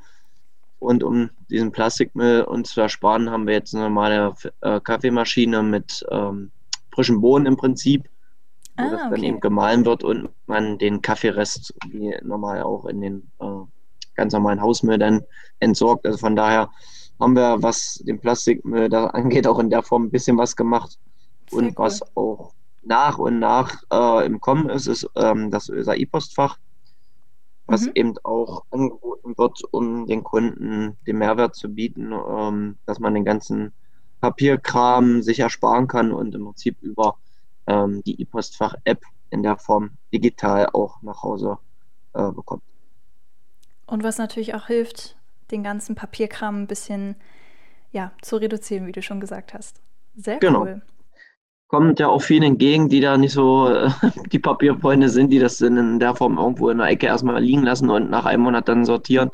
Und 0.79 1.02
um 1.02 1.29
diesen 1.50 1.73
Plastikmüll 1.73 2.43
uns 2.43 2.71
zu 2.71 2.81
ersparen, 2.81 3.31
haben 3.31 3.47
wir 3.47 3.55
jetzt 3.55 3.75
eine 3.75 3.85
normale 3.85 4.35
äh, 4.62 4.81
Kaffeemaschine 4.81 5.62
mit 5.62 6.07
ähm, 6.11 6.51
frischen 6.90 7.20
Bohnen 7.20 7.46
im 7.46 7.57
Prinzip, 7.57 8.09
wo 8.81 8.87
ah, 8.87 8.90
das 8.90 9.01
okay. 9.03 9.11
dann 9.11 9.23
eben 9.23 9.40
gemahlen 9.40 9.85
wird 9.85 10.05
und 10.05 10.29
man 10.47 10.79
den 10.79 11.03
Kaffeerest 11.03 11.75
wie 11.88 12.14
normal 12.23 12.62
auch 12.62 12.87
in 12.87 13.01
den 13.01 13.31
äh, 13.40 13.47
ganz 14.14 14.33
normalen 14.33 14.61
Hausmüll 14.61 14.99
dann 14.99 15.23
entsorgt. 15.61 16.07
Also 16.07 16.19
von 16.19 16.37
daher 16.37 16.71
haben 17.19 17.35
wir, 17.35 17.62
was 17.62 18.03
den 18.07 18.21
Plastikmüll 18.21 18.88
da 18.88 19.07
angeht, 19.19 19.47
auch 19.47 19.59
in 19.59 19.71
der 19.71 19.83
Form 19.83 20.05
ein 20.05 20.11
bisschen 20.11 20.38
was 20.38 20.57
gemacht. 20.57 20.99
Sehr 21.49 21.59
und 21.59 21.69
cool. 21.71 21.75
was 21.77 22.16
auch 22.16 22.53
nach 22.83 23.19
und 23.19 23.38
nach 23.38 23.83
äh, 23.93 24.27
im 24.27 24.40
Kommen 24.40 24.71
ist, 24.71 24.87
ist 24.87 25.09
ähm, 25.14 25.51
das 25.51 25.69
ÖSAI-Postfach, 25.69 26.59
was 27.66 27.83
mhm. 27.83 27.93
eben 27.95 28.14
auch 28.25 28.64
angeboten 28.71 29.37
wird, 29.37 29.62
um 29.71 30.07
den 30.07 30.25
Kunden 30.25 30.97
den 31.07 31.19
Mehrwert 31.19 31.55
zu 31.55 31.69
bieten, 31.69 32.12
ähm, 32.12 32.77
dass 32.87 32.99
man 32.99 33.14
den 33.14 33.25
ganzen 33.25 33.73
Papierkram 34.21 35.23
sich 35.23 35.40
ersparen 35.40 35.87
kann 35.87 36.12
und 36.12 36.35
im 36.35 36.45
Prinzip 36.45 36.77
über 36.83 37.16
ähm, 37.70 38.02
die 38.04 38.20
E-Postfach-App 38.20 39.02
in 39.30 39.42
der 39.42 39.56
Form 39.56 39.92
digital 40.12 40.68
auch 40.72 41.00
nach 41.02 41.22
Hause 41.22 41.59
äh, 42.14 42.30
bekommt. 42.33 42.62
Und 43.87 44.02
was 44.02 44.18
natürlich 44.18 44.54
auch 44.54 44.66
hilft, 44.66 45.16
den 45.50 45.62
ganzen 45.62 45.94
Papierkram 45.94 46.62
ein 46.62 46.66
bisschen 46.66 47.16
ja, 47.92 48.12
zu 48.22 48.37
reduzieren, 48.37 48.87
wie 48.87 48.92
du 48.92 49.02
schon 49.02 49.20
gesagt 49.20 49.54
hast. 49.54 49.80
Sehr 50.14 50.38
genau. 50.38 50.62
cool 50.62 50.83
kommt 51.70 52.00
ja 52.00 52.09
auch 52.09 52.20
vielen 52.20 52.42
entgegen, 52.42 52.88
die 52.88 53.00
da 53.00 53.16
nicht 53.16 53.33
so 53.33 53.68
äh, 53.68 53.90
die 54.33 54.40
Papierfreunde 54.40 55.09
sind, 55.09 55.30
die 55.30 55.38
das 55.38 55.61
in 55.61 56.00
der 56.00 56.16
Form 56.16 56.37
irgendwo 56.37 56.68
in 56.68 56.78
der 56.78 56.88
Ecke 56.88 57.06
erstmal 57.06 57.40
liegen 57.40 57.62
lassen 57.62 57.88
und 57.90 58.11
nach 58.11 58.26
einem 58.26 58.42
Monat 58.42 58.68
dann 58.68 58.85
sortieren. 58.85 59.30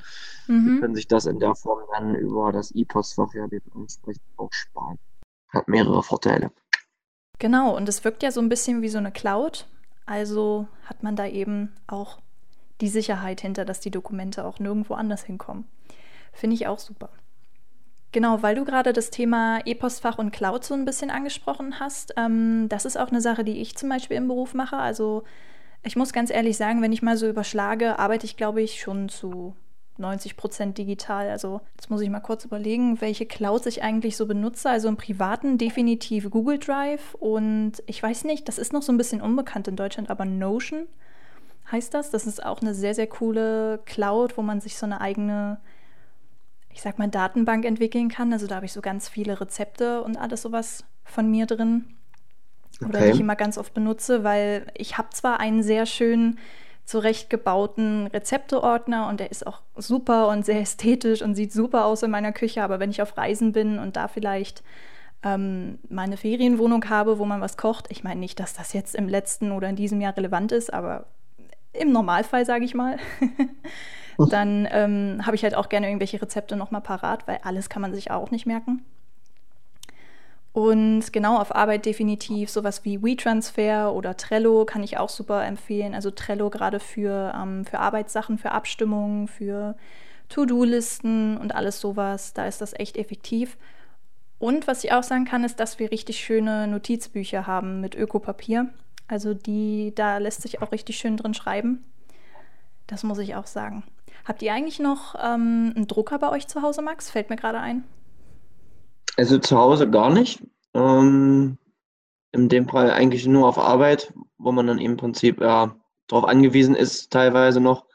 Mhm. 0.46 0.74
Die 0.74 0.80
können 0.80 0.94
sich 0.94 1.08
das 1.08 1.24
in 1.24 1.38
der 1.40 1.54
Form 1.54 1.80
dann 1.92 2.14
über 2.14 2.52
das 2.52 2.72
E-Postfach 2.72 3.32
ja 3.34 3.46
dementsprechend 3.46 4.22
auch 4.36 4.52
sparen. 4.52 4.98
Hat 5.48 5.66
mehrere 5.66 6.02
Vorteile. 6.02 6.50
Genau, 7.38 7.76
und 7.76 7.88
es 7.88 8.04
wirkt 8.04 8.22
ja 8.22 8.30
so 8.30 8.40
ein 8.40 8.48
bisschen 8.48 8.82
wie 8.82 8.88
so 8.88 8.98
eine 8.98 9.12
Cloud. 9.12 9.66
Also 10.06 10.68
hat 10.84 11.02
man 11.02 11.16
da 11.16 11.26
eben 11.26 11.74
auch 11.86 12.18
die 12.80 12.88
Sicherheit 12.88 13.40
hinter, 13.40 13.64
dass 13.64 13.80
die 13.80 13.90
Dokumente 13.90 14.44
auch 14.44 14.58
nirgendwo 14.58 14.94
anders 14.94 15.24
hinkommen. 15.24 15.66
Finde 16.32 16.54
ich 16.54 16.66
auch 16.66 16.78
super. 16.78 17.10
Genau, 18.12 18.42
weil 18.42 18.54
du 18.54 18.64
gerade 18.64 18.92
das 18.92 19.10
Thema 19.10 19.60
E-Postfach 19.66 20.18
und 20.18 20.30
Cloud 20.30 20.64
so 20.64 20.74
ein 20.74 20.84
bisschen 20.84 21.10
angesprochen 21.10 21.80
hast. 21.80 22.14
Ähm, 22.16 22.66
das 22.68 22.84
ist 22.84 22.96
auch 22.96 23.08
eine 23.08 23.20
Sache, 23.20 23.44
die 23.44 23.60
ich 23.60 23.76
zum 23.76 23.88
Beispiel 23.88 24.16
im 24.16 24.28
Beruf 24.28 24.54
mache. 24.54 24.76
Also 24.76 25.24
ich 25.82 25.96
muss 25.96 26.12
ganz 26.12 26.30
ehrlich 26.30 26.56
sagen, 26.56 26.80
wenn 26.82 26.92
ich 26.92 27.02
mal 27.02 27.16
so 27.16 27.28
überschlage, 27.28 27.98
arbeite 27.98 28.26
ich, 28.26 28.36
glaube 28.36 28.62
ich, 28.62 28.80
schon 28.80 29.08
zu 29.08 29.54
90 29.98 30.36
Prozent 30.36 30.78
digital. 30.78 31.28
Also 31.28 31.60
jetzt 31.76 31.90
muss 31.90 32.00
ich 32.00 32.10
mal 32.10 32.20
kurz 32.20 32.44
überlegen, 32.44 33.00
welche 33.00 33.26
Clouds 33.26 33.66
ich 33.66 33.82
eigentlich 33.82 34.16
so 34.16 34.26
benutze. 34.26 34.70
Also 34.70 34.88
im 34.88 34.96
privaten 34.96 35.58
definitiv 35.58 36.30
Google 36.30 36.58
Drive 36.58 37.14
und 37.14 37.72
ich 37.86 38.02
weiß 38.02 38.24
nicht, 38.24 38.48
das 38.48 38.58
ist 38.58 38.72
noch 38.72 38.82
so 38.82 38.92
ein 38.92 38.98
bisschen 38.98 39.20
unbekannt 39.20 39.68
in 39.68 39.76
Deutschland, 39.76 40.10
aber 40.10 40.24
Notion 40.24 40.86
heißt 41.70 41.94
das. 41.94 42.10
Das 42.10 42.26
ist 42.26 42.44
auch 42.44 42.60
eine 42.60 42.74
sehr, 42.74 42.94
sehr 42.94 43.06
coole 43.06 43.80
Cloud, 43.84 44.36
wo 44.36 44.42
man 44.42 44.60
sich 44.60 44.76
so 44.76 44.86
eine 44.86 45.00
eigene 45.00 45.58
ich 46.76 46.82
sag 46.82 46.98
mal, 46.98 47.08
Datenbank 47.08 47.64
entwickeln 47.64 48.10
kann. 48.10 48.34
Also 48.34 48.46
da 48.46 48.56
habe 48.56 48.66
ich 48.66 48.72
so 48.74 48.82
ganz 48.82 49.08
viele 49.08 49.40
Rezepte 49.40 50.02
und 50.02 50.18
alles 50.18 50.42
sowas 50.42 50.84
von 51.04 51.30
mir 51.30 51.46
drin. 51.46 51.86
Oder 52.80 52.98
okay. 52.98 53.04
die 53.06 53.14
ich 53.14 53.20
immer 53.20 53.34
ganz 53.34 53.56
oft 53.56 53.72
benutze, 53.72 54.24
weil 54.24 54.66
ich 54.74 54.98
habe 54.98 55.08
zwar 55.08 55.40
einen 55.40 55.62
sehr 55.62 55.86
schönen 55.86 56.38
zurechtgebauten 56.86 58.06
Rezepteordner 58.06 59.08
und 59.08 59.20
der 59.20 59.30
ist 59.30 59.46
auch 59.46 59.60
super 59.76 60.28
und 60.28 60.46
sehr 60.46 60.60
ästhetisch 60.60 61.20
und 61.20 61.34
sieht 61.34 61.52
super 61.52 61.84
aus 61.84 62.02
in 62.02 62.10
meiner 62.10 62.32
Küche, 62.32 62.62
aber 62.62 62.80
wenn 62.80 62.90
ich 62.90 63.02
auf 63.02 63.16
Reisen 63.16 63.52
bin 63.52 63.78
und 63.78 63.96
da 63.96 64.06
vielleicht 64.08 64.62
ähm, 65.24 65.80
meine 65.88 66.16
Ferienwohnung 66.16 66.88
habe, 66.88 67.18
wo 67.18 67.24
man 67.24 67.40
was 67.40 67.56
kocht, 67.56 67.86
ich 67.90 68.04
meine 68.04 68.20
nicht, 68.20 68.38
dass 68.38 68.54
das 68.54 68.72
jetzt 68.72 68.94
im 68.94 69.08
letzten 69.08 69.50
oder 69.50 69.68
in 69.68 69.76
diesem 69.76 70.00
Jahr 70.00 70.16
relevant 70.16 70.52
ist, 70.52 70.72
aber 70.72 71.06
im 71.72 71.90
Normalfall 71.90 72.46
sage 72.46 72.64
ich 72.64 72.74
mal, 72.74 72.98
dann 74.30 74.68
ähm, 74.70 75.26
habe 75.26 75.34
ich 75.34 75.42
halt 75.42 75.56
auch 75.56 75.68
gerne 75.68 75.88
irgendwelche 75.88 76.22
Rezepte 76.22 76.56
nochmal 76.56 76.80
parat, 76.82 77.26
weil 77.26 77.40
alles 77.42 77.68
kann 77.68 77.82
man 77.82 77.94
sich 77.94 78.12
auch 78.12 78.30
nicht 78.30 78.46
merken. 78.46 78.84
Und 80.56 81.12
genau 81.12 81.36
auf 81.36 81.54
Arbeit 81.54 81.84
definitiv 81.84 82.48
sowas 82.48 82.82
wie 82.82 83.02
WeTransfer 83.02 83.92
oder 83.92 84.16
Trello 84.16 84.64
kann 84.64 84.82
ich 84.82 84.96
auch 84.96 85.10
super 85.10 85.44
empfehlen. 85.44 85.94
Also 85.94 86.10
Trello 86.10 86.48
gerade 86.48 86.80
für, 86.80 87.34
ähm, 87.36 87.66
für 87.66 87.78
Arbeitssachen, 87.78 88.38
für 88.38 88.52
Abstimmungen, 88.52 89.28
für 89.28 89.76
To-Do-Listen 90.30 91.36
und 91.36 91.54
alles 91.54 91.78
sowas. 91.78 92.32
Da 92.32 92.46
ist 92.46 92.62
das 92.62 92.72
echt 92.72 92.96
effektiv. 92.96 93.58
Und 94.38 94.66
was 94.66 94.82
ich 94.82 94.92
auch 94.92 95.02
sagen 95.02 95.26
kann, 95.26 95.44
ist, 95.44 95.60
dass 95.60 95.78
wir 95.78 95.90
richtig 95.90 96.24
schöne 96.24 96.66
Notizbücher 96.68 97.46
haben 97.46 97.82
mit 97.82 97.94
Ökopapier. 97.94 98.70
Also 99.08 99.34
die, 99.34 99.92
da 99.94 100.16
lässt 100.16 100.40
sich 100.40 100.62
auch 100.62 100.72
richtig 100.72 100.96
schön 100.96 101.18
drin 101.18 101.34
schreiben. 101.34 101.84
Das 102.86 103.02
muss 103.02 103.18
ich 103.18 103.34
auch 103.34 103.46
sagen. 103.46 103.82
Habt 104.24 104.40
ihr 104.40 104.54
eigentlich 104.54 104.78
noch 104.78 105.16
ähm, 105.16 105.74
einen 105.76 105.86
Drucker 105.86 106.18
bei 106.18 106.30
euch 106.30 106.48
zu 106.48 106.62
Hause, 106.62 106.80
Max? 106.80 107.10
Fällt 107.10 107.28
mir 107.28 107.36
gerade 107.36 107.60
ein. 107.60 107.84
Also 109.16 109.38
zu 109.38 109.56
Hause 109.56 109.88
gar 109.90 110.10
nicht. 110.10 110.42
Ähm, 110.74 111.58
in 112.32 112.48
dem 112.48 112.68
Fall 112.68 112.90
eigentlich 112.90 113.26
nur 113.26 113.48
auf 113.48 113.58
Arbeit, 113.58 114.12
wo 114.38 114.52
man 114.52 114.66
dann 114.66 114.78
im 114.78 114.96
Prinzip 114.96 115.40
ja, 115.40 115.74
darauf 116.06 116.28
angewiesen 116.28 116.74
ist, 116.74 117.10
teilweise 117.10 117.60
noch. 117.60 117.86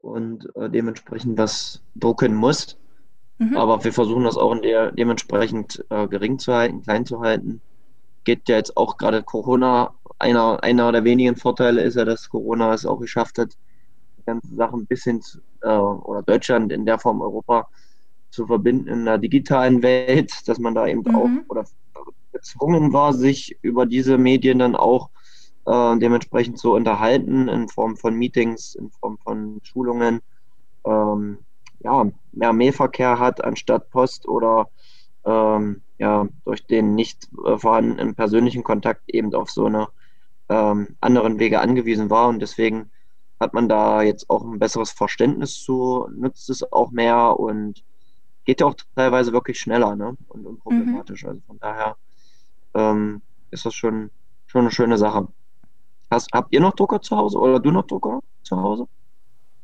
und 0.00 0.48
äh, 0.56 0.70
dementsprechend 0.70 1.38
was 1.38 1.82
drucken 1.96 2.34
musst. 2.34 2.78
Mhm. 3.38 3.56
Aber 3.56 3.84
wir 3.84 3.92
versuchen 3.92 4.24
das 4.24 4.36
auch 4.36 4.54
der 4.60 4.92
dementsprechend 4.92 5.84
äh, 5.90 6.08
gering 6.08 6.38
zu 6.38 6.52
halten, 6.54 6.82
klein 6.82 7.06
zu 7.06 7.20
halten. 7.20 7.60
Geht 8.24 8.48
ja 8.48 8.56
jetzt 8.56 8.76
auch 8.76 8.96
gerade 8.96 9.22
Corona. 9.22 9.94
Einer, 10.18 10.62
einer 10.62 10.90
der 10.92 11.04
wenigen 11.04 11.36
Vorteile 11.36 11.82
ist 11.82 11.96
ja, 11.96 12.04
dass 12.04 12.28
Corona 12.28 12.74
es 12.74 12.84
auch 12.86 12.98
geschafft 12.98 13.38
hat, 13.38 13.56
die 14.18 14.24
ganze 14.24 14.54
Sache 14.54 14.76
ein 14.76 14.86
bisschen 14.86 15.22
zu, 15.22 15.38
äh, 15.62 15.68
oder 15.68 16.22
Deutschland 16.22 16.72
in 16.72 16.84
der 16.84 16.98
Form 16.98 17.20
Europa 17.20 17.68
zu 18.30 18.46
verbinden 18.46 18.88
in 18.88 19.04
der 19.04 19.18
digitalen 19.18 19.82
Welt, 19.82 20.32
dass 20.46 20.58
man 20.58 20.74
da 20.74 20.86
eben 20.86 21.02
mhm. 21.06 21.14
auch 21.14 21.28
oder 21.48 21.64
gezwungen 22.32 22.92
war, 22.92 23.12
sich 23.12 23.56
über 23.62 23.86
diese 23.86 24.18
Medien 24.18 24.58
dann 24.58 24.76
auch 24.76 25.10
äh, 25.66 25.98
dementsprechend 25.98 26.58
zu 26.58 26.72
unterhalten 26.72 27.48
in 27.48 27.68
Form 27.68 27.96
von 27.96 28.14
Meetings, 28.14 28.74
in 28.74 28.90
Form 28.90 29.18
von 29.18 29.60
Schulungen, 29.62 30.20
ähm, 30.84 31.38
ja, 31.80 32.10
mehr 32.32 32.52
Mailverkehr 32.52 33.18
hat 33.18 33.42
anstatt 33.44 33.90
Post 33.90 34.26
oder 34.28 34.68
ähm, 35.24 35.82
ja, 35.98 36.26
durch 36.44 36.66
den 36.66 36.94
nicht 36.94 37.28
äh, 37.44 37.58
vorhandenen 37.58 38.14
persönlichen 38.14 38.64
Kontakt 38.64 39.02
eben 39.08 39.34
auf 39.34 39.50
so 39.50 39.66
eine 39.66 39.88
ähm, 40.48 40.96
anderen 41.00 41.38
Wege 41.38 41.60
angewiesen 41.60 42.10
war 42.10 42.28
und 42.28 42.40
deswegen 42.40 42.90
hat 43.40 43.54
man 43.54 43.68
da 43.68 44.02
jetzt 44.02 44.28
auch 44.30 44.42
ein 44.42 44.58
besseres 44.58 44.90
Verständnis 44.90 45.62
zu, 45.62 46.08
nutzt 46.16 46.50
es 46.50 46.72
auch 46.72 46.90
mehr 46.90 47.38
und 47.38 47.84
geht 48.48 48.62
ja 48.62 48.66
auch 48.66 48.76
teilweise 48.96 49.34
wirklich 49.34 49.60
schneller 49.60 49.94
ne? 49.94 50.16
und 50.28 50.46
unproblematisch. 50.46 51.22
Mhm. 51.22 51.28
Also 51.28 51.42
von 51.46 51.58
daher 51.58 51.96
ähm, 52.72 53.20
ist 53.50 53.66
das 53.66 53.74
schon, 53.74 54.10
schon 54.46 54.62
eine 54.62 54.70
schöne 54.70 54.96
Sache. 54.96 55.28
Hast, 56.10 56.30
habt 56.32 56.50
ihr 56.54 56.60
noch 56.60 56.74
Drucker 56.74 57.02
zu 57.02 57.14
Hause 57.14 57.36
oder 57.36 57.60
du 57.60 57.70
noch 57.70 57.86
Drucker 57.86 58.20
zu 58.42 58.56
Hause? 58.56 58.88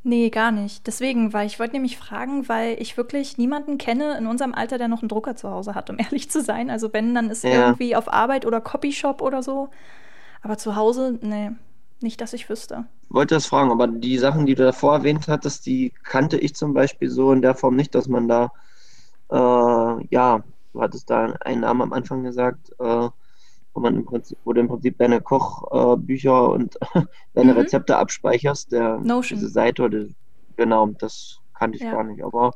Nee, 0.03 0.29
gar 0.29 0.53
nicht. 0.53 0.87
Deswegen, 0.87 1.33
weil 1.33 1.47
ich 1.47 1.59
wollte 1.59 1.73
nämlich 1.73 1.97
fragen, 1.97 2.47
weil 2.51 2.77
ich 2.79 2.99
wirklich 2.99 3.38
niemanden 3.38 3.79
kenne 3.79 4.18
in 4.18 4.27
unserem 4.27 4.53
Alter, 4.53 4.77
der 4.77 4.88
noch 4.88 5.01
einen 5.01 5.09
Drucker 5.09 5.35
zu 5.35 5.51
Hause 5.51 5.75
hat, 5.75 5.88
um 5.88 5.99
ehrlich 5.99 6.31
zu 6.31 6.42
sein. 6.42 6.68
Also 6.68 6.92
wenn, 6.92 7.14
dann 7.14 7.31
ist 7.31 7.42
ja. 7.42 7.68
irgendwie 7.68 7.97
auf 7.97 8.12
Arbeit 8.12 8.44
oder 8.44 8.61
Copyshop 8.61 9.23
oder 9.23 9.42
so. 9.42 9.70
Aber 10.42 10.59
zu 10.59 10.77
Hause, 10.77 11.18
nee, 11.23 11.53
nicht, 12.03 12.20
dass 12.20 12.35
ich 12.35 12.51
wüsste. 12.51 12.85
Wollte 13.09 13.35
das 13.35 13.47
fragen, 13.47 13.70
aber 13.70 13.87
die 13.87 14.18
Sachen, 14.18 14.44
die 14.44 14.55
du 14.55 14.62
davor 14.62 14.97
erwähnt 14.97 15.27
hattest, 15.27 15.64
die 15.64 15.90
kannte 16.03 16.37
ich 16.37 16.55
zum 16.55 16.75
Beispiel 16.75 17.09
so 17.09 17.33
in 17.33 17.40
der 17.40 17.55
Form 17.55 17.77
nicht, 17.77 17.94
dass 17.94 18.09
man 18.09 18.29
da, 18.29 18.53
äh, 19.31 20.07
ja, 20.11 20.43
du 20.73 20.81
hattest 20.81 21.11
da 21.11 21.27
einen 21.41 21.61
Namen 21.61 21.83
am 21.83 21.93
Anfang 21.93 22.23
gesagt, 22.23 22.71
äh, 22.79 23.09
wo 23.75 23.81
man 23.81 23.97
im 23.97 24.05
Prinzip, 24.05 24.39
wo 24.45 24.53
du 24.53 24.61
im 24.61 24.69
Prinzip 24.69 24.99
deine 24.99 25.21
Kochbücher 25.21 26.51
und 26.51 26.79
deine 27.35 27.53
mhm. 27.53 27.59
Rezepte 27.59 27.97
abspeicherst. 27.97 28.73
Der, 28.73 28.99
Notion. 28.99 29.39
Diese 29.39 29.51
Seite, 29.51 29.83
oder, 29.83 30.05
genau, 30.57 30.87
das 30.99 31.41
kannte 31.55 31.77
ich 31.77 31.83
ja. 31.83 31.93
gar 31.93 32.05
nicht, 32.05 32.23
aber. 32.23 32.55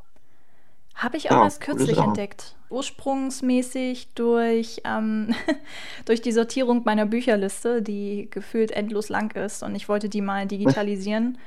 Habe 0.94 1.16
ich 1.16 1.30
auch 1.30 1.36
ja, 1.36 1.44
erst 1.44 1.60
kürzlich 1.60 1.98
entdeckt. 1.98 2.56
Ursprungsmäßig 2.70 4.14
durch, 4.14 4.82
ähm, 4.84 5.34
durch 6.04 6.20
die 6.20 6.32
Sortierung 6.32 6.82
meiner 6.84 7.06
Bücherliste, 7.06 7.82
die 7.82 8.28
gefühlt 8.30 8.72
endlos 8.72 9.08
lang 9.08 9.34
ist. 9.36 9.62
Und 9.62 9.74
ich 9.74 9.88
wollte 9.88 10.08
die 10.08 10.20
mal 10.20 10.46
digitalisieren. 10.46 11.38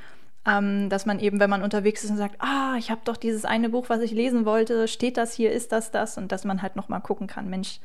Ähm, 0.45 0.89
dass 0.89 1.05
man 1.05 1.19
eben, 1.19 1.39
wenn 1.39 1.49
man 1.49 1.61
unterwegs 1.61 2.03
ist 2.03 2.09
und 2.09 2.17
sagt, 2.17 2.35
ah, 2.39 2.75
ich 2.77 2.89
habe 2.89 3.01
doch 3.03 3.17
dieses 3.17 3.45
eine 3.45 3.69
Buch, 3.69 3.89
was 3.89 4.01
ich 4.01 4.11
lesen 4.11 4.45
wollte, 4.45 4.87
steht 4.87 5.17
das 5.17 5.33
hier, 5.33 5.51
ist 5.51 5.71
das 5.71 5.91
das? 5.91 6.17
Und 6.17 6.31
dass 6.31 6.45
man 6.45 6.61
halt 6.61 6.75
noch 6.75 6.89
mal 6.89 6.99
gucken 6.99 7.27
kann, 7.27 7.49
Mensch, 7.49 7.79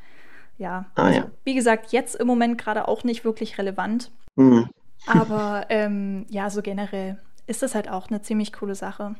ja, 0.58 0.86
ah, 0.94 1.04
also, 1.04 1.20
ja. 1.20 1.30
wie 1.44 1.54
gesagt, 1.54 1.92
jetzt 1.92 2.14
im 2.14 2.26
Moment 2.26 2.56
gerade 2.58 2.88
auch 2.88 3.04
nicht 3.04 3.24
wirklich 3.24 3.58
relevant. 3.58 4.10
Mhm. 4.36 4.70
Aber 5.06 5.66
ähm, 5.68 6.26
ja, 6.30 6.48
so 6.48 6.62
generell 6.62 7.18
ist 7.46 7.62
das 7.62 7.74
halt 7.74 7.90
auch 7.90 8.08
eine 8.08 8.22
ziemlich 8.22 8.52
coole 8.52 8.74
Sache. 8.74 9.14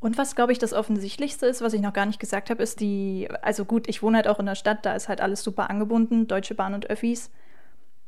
Und 0.00 0.18
was, 0.18 0.34
glaube 0.34 0.52
ich, 0.52 0.58
das 0.58 0.72
Offensichtlichste 0.72 1.46
ist, 1.46 1.62
was 1.62 1.72
ich 1.72 1.80
noch 1.80 1.92
gar 1.92 2.06
nicht 2.06 2.20
gesagt 2.20 2.50
habe, 2.50 2.62
ist 2.62 2.80
die, 2.80 3.28
also 3.42 3.64
gut, 3.64 3.88
ich 3.88 4.02
wohne 4.02 4.16
halt 4.16 4.28
auch 4.28 4.38
in 4.38 4.46
der 4.46 4.54
Stadt, 4.54 4.84
da 4.84 4.94
ist 4.94 5.08
halt 5.08 5.20
alles 5.20 5.42
super 5.42 5.70
angebunden, 5.70 6.26
Deutsche 6.28 6.54
Bahn 6.54 6.74
und 6.74 6.88
Öffis. 6.90 7.30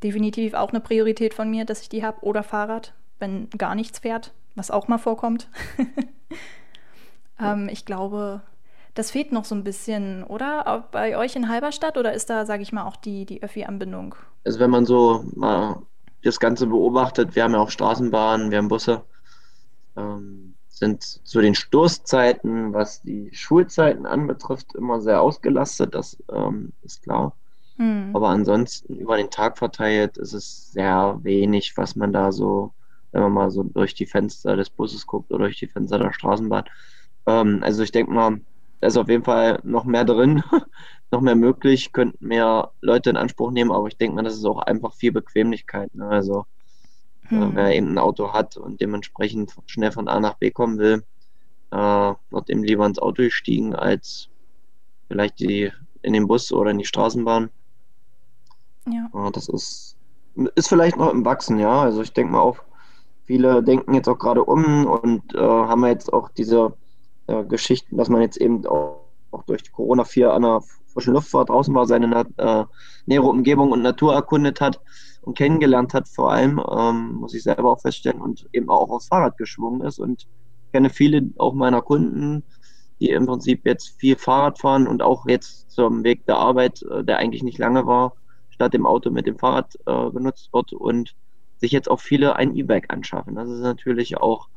Definitiv 0.02 0.54
auch 0.54 0.70
eine 0.70 0.80
Priorität 0.80 1.34
von 1.34 1.50
mir, 1.50 1.64
dass 1.64 1.82
ich 1.82 1.88
die 1.88 2.04
habe. 2.04 2.22
Oder 2.22 2.42
Fahrrad, 2.42 2.92
wenn 3.18 3.48
gar 3.50 3.74
nichts 3.74 4.00
fährt, 4.00 4.32
was 4.54 4.70
auch 4.70 4.88
mal 4.88 4.98
vorkommt. 4.98 5.48
ähm, 7.40 7.68
ich 7.70 7.84
glaube, 7.84 8.42
das 8.94 9.10
fehlt 9.10 9.32
noch 9.32 9.44
so 9.44 9.54
ein 9.54 9.64
bisschen, 9.64 10.24
oder? 10.24 10.88
Bei 10.90 11.16
euch 11.16 11.36
in 11.36 11.48
Halberstadt 11.48 11.96
oder 11.96 12.12
ist 12.12 12.30
da, 12.30 12.46
sage 12.46 12.62
ich 12.62 12.72
mal, 12.72 12.84
auch 12.84 12.96
die, 12.96 13.26
die 13.26 13.42
Öffi-Anbindung? 13.42 14.14
Also 14.44 14.58
wenn 14.58 14.70
man 14.70 14.86
so 14.86 15.24
mal 15.34 15.82
das 16.22 16.40
Ganze 16.40 16.66
beobachtet, 16.66 17.36
wir 17.36 17.44
haben 17.44 17.52
ja 17.52 17.60
auch 17.60 17.70
Straßenbahnen, 17.70 18.50
wir 18.50 18.58
haben 18.58 18.68
Busse, 18.68 19.02
ähm, 19.96 20.54
sind 20.68 21.02
zu 21.02 21.40
den 21.40 21.54
Stoßzeiten, 21.54 22.72
was 22.72 23.02
die 23.02 23.30
Schulzeiten 23.32 24.06
anbetrifft, 24.06 24.74
immer 24.74 25.00
sehr 25.00 25.20
ausgelastet, 25.20 25.94
das 25.94 26.16
ähm, 26.32 26.72
ist 26.82 27.02
klar. 27.02 27.34
Hm. 27.76 28.10
Aber 28.14 28.28
ansonsten 28.28 28.96
über 28.96 29.16
den 29.16 29.30
Tag 29.30 29.58
verteilt 29.58 30.18
ist 30.18 30.32
es 30.32 30.72
sehr 30.72 31.18
wenig, 31.22 31.76
was 31.76 31.96
man 31.96 32.12
da 32.12 32.32
so, 32.32 32.72
wenn 33.12 33.22
man 33.22 33.32
mal 33.32 33.50
so 33.50 33.62
durch 33.62 33.94
die 33.94 34.06
Fenster 34.06 34.56
des 34.56 34.70
Busses 34.70 35.06
guckt 35.06 35.30
oder 35.32 35.44
durch 35.44 35.58
die 35.58 35.66
Fenster 35.66 35.98
der 35.98 36.12
Straßenbahn. 36.12 36.64
Ähm, 37.26 37.60
also 37.62 37.82
ich 37.82 37.92
denke 37.92 38.12
mal, 38.12 38.40
da 38.80 38.86
ist 38.86 38.96
auf 38.96 39.08
jeden 39.08 39.24
Fall 39.24 39.60
noch 39.64 39.84
mehr 39.84 40.04
drin, 40.04 40.42
noch 41.10 41.20
mehr 41.20 41.34
möglich, 41.34 41.92
könnten 41.92 42.26
mehr 42.26 42.70
Leute 42.80 43.10
in 43.10 43.16
Anspruch 43.16 43.50
nehmen, 43.50 43.72
aber 43.72 43.88
ich 43.88 43.96
denke 43.96 44.16
mal, 44.16 44.22
das 44.22 44.34
ist 44.34 44.44
auch 44.44 44.60
einfach 44.60 44.94
viel 44.94 45.12
Bequemlichkeit. 45.12 45.94
Ne? 45.94 46.08
Also 46.08 46.44
äh, 47.24 47.30
hm. 47.30 47.42
äh, 47.42 47.54
wer 47.54 47.76
eben 47.76 47.88
ein 47.88 47.98
Auto 47.98 48.32
hat 48.32 48.56
und 48.56 48.80
dementsprechend 48.80 49.54
schnell 49.66 49.92
von 49.92 50.08
A 50.08 50.20
nach 50.20 50.34
B 50.34 50.50
kommen 50.50 50.78
will, 50.78 51.04
äh, 51.70 52.14
wird 52.30 52.50
eben 52.50 52.62
lieber 52.62 52.86
ins 52.86 52.98
Auto 52.98 53.22
gestiegen, 53.22 53.74
als 53.74 54.28
vielleicht 55.08 55.40
die 55.40 55.72
in 56.02 56.12
den 56.12 56.28
Bus 56.28 56.52
oder 56.52 56.70
in 56.70 56.78
die 56.78 56.86
Straßenbahn. 56.86 57.50
Ja. 58.86 59.28
Äh, 59.28 59.32
das 59.32 59.48
ist, 59.48 59.96
ist 60.54 60.68
vielleicht 60.68 60.96
noch 60.96 61.12
im 61.12 61.24
Wachsen, 61.24 61.58
ja. 61.58 61.82
Also 61.82 62.02
ich 62.02 62.12
denke 62.12 62.32
mal 62.32 62.40
auch, 62.40 62.58
viele 63.28 63.62
denken 63.62 63.92
jetzt 63.92 64.08
auch 64.08 64.18
gerade 64.18 64.42
um 64.42 64.86
und 64.86 65.34
äh, 65.34 65.38
haben 65.38 65.84
jetzt 65.84 66.10
auch 66.10 66.30
diese 66.30 66.72
äh, 67.26 67.44
Geschichten, 67.44 67.98
dass 67.98 68.08
man 68.08 68.22
jetzt 68.22 68.38
eben 68.38 68.66
auch, 68.66 69.02
auch 69.30 69.42
durch 69.42 69.70
Corona 69.70 70.04
viel 70.04 70.28
an 70.28 70.42
der 70.42 70.62
frischen 70.86 71.12
Luftfahrt 71.12 71.50
draußen 71.50 71.74
war, 71.74 71.86
seine 71.86 72.26
äh, 72.38 72.64
nähere 73.04 73.26
Umgebung 73.26 73.70
und 73.70 73.82
Natur 73.82 74.14
erkundet 74.14 74.62
hat 74.62 74.80
und 75.20 75.36
kennengelernt 75.36 75.92
hat, 75.92 76.08
vor 76.08 76.32
allem, 76.32 76.58
ähm, 76.70 77.16
muss 77.16 77.34
ich 77.34 77.42
selber 77.42 77.70
auch 77.70 77.82
feststellen, 77.82 78.22
und 78.22 78.48
eben 78.54 78.70
auch 78.70 78.88
aufs 78.88 79.08
Fahrrad 79.08 79.36
geschwungen 79.36 79.82
ist. 79.82 79.98
Und 79.98 80.22
ich 80.22 80.72
kenne 80.72 80.88
viele 80.88 81.30
auch 81.36 81.52
meiner 81.52 81.82
Kunden, 81.82 82.44
die 82.98 83.10
im 83.10 83.26
Prinzip 83.26 83.66
jetzt 83.66 84.00
viel 84.00 84.16
Fahrrad 84.16 84.58
fahren 84.58 84.88
und 84.88 85.02
auch 85.02 85.26
jetzt 85.26 85.70
zum 85.70 86.02
Weg 86.02 86.24
der 86.24 86.38
Arbeit, 86.38 86.82
äh, 86.90 87.04
der 87.04 87.18
eigentlich 87.18 87.42
nicht 87.42 87.58
lange 87.58 87.86
war, 87.86 88.14
statt 88.48 88.72
dem 88.72 88.86
Auto 88.86 89.10
mit 89.10 89.26
dem 89.26 89.38
Fahrrad 89.38 89.74
äh, 89.84 90.08
benutzt 90.08 90.48
wird 90.54 90.72
und 90.72 91.14
sich 91.58 91.72
jetzt 91.72 91.90
auch 91.90 92.00
viele 92.00 92.36
ein 92.36 92.54
E-Bike 92.54 92.92
anschaffen. 92.92 93.34
Das 93.34 93.48
ist 93.48 93.60
natürlich 93.60 94.16
auch 94.16 94.48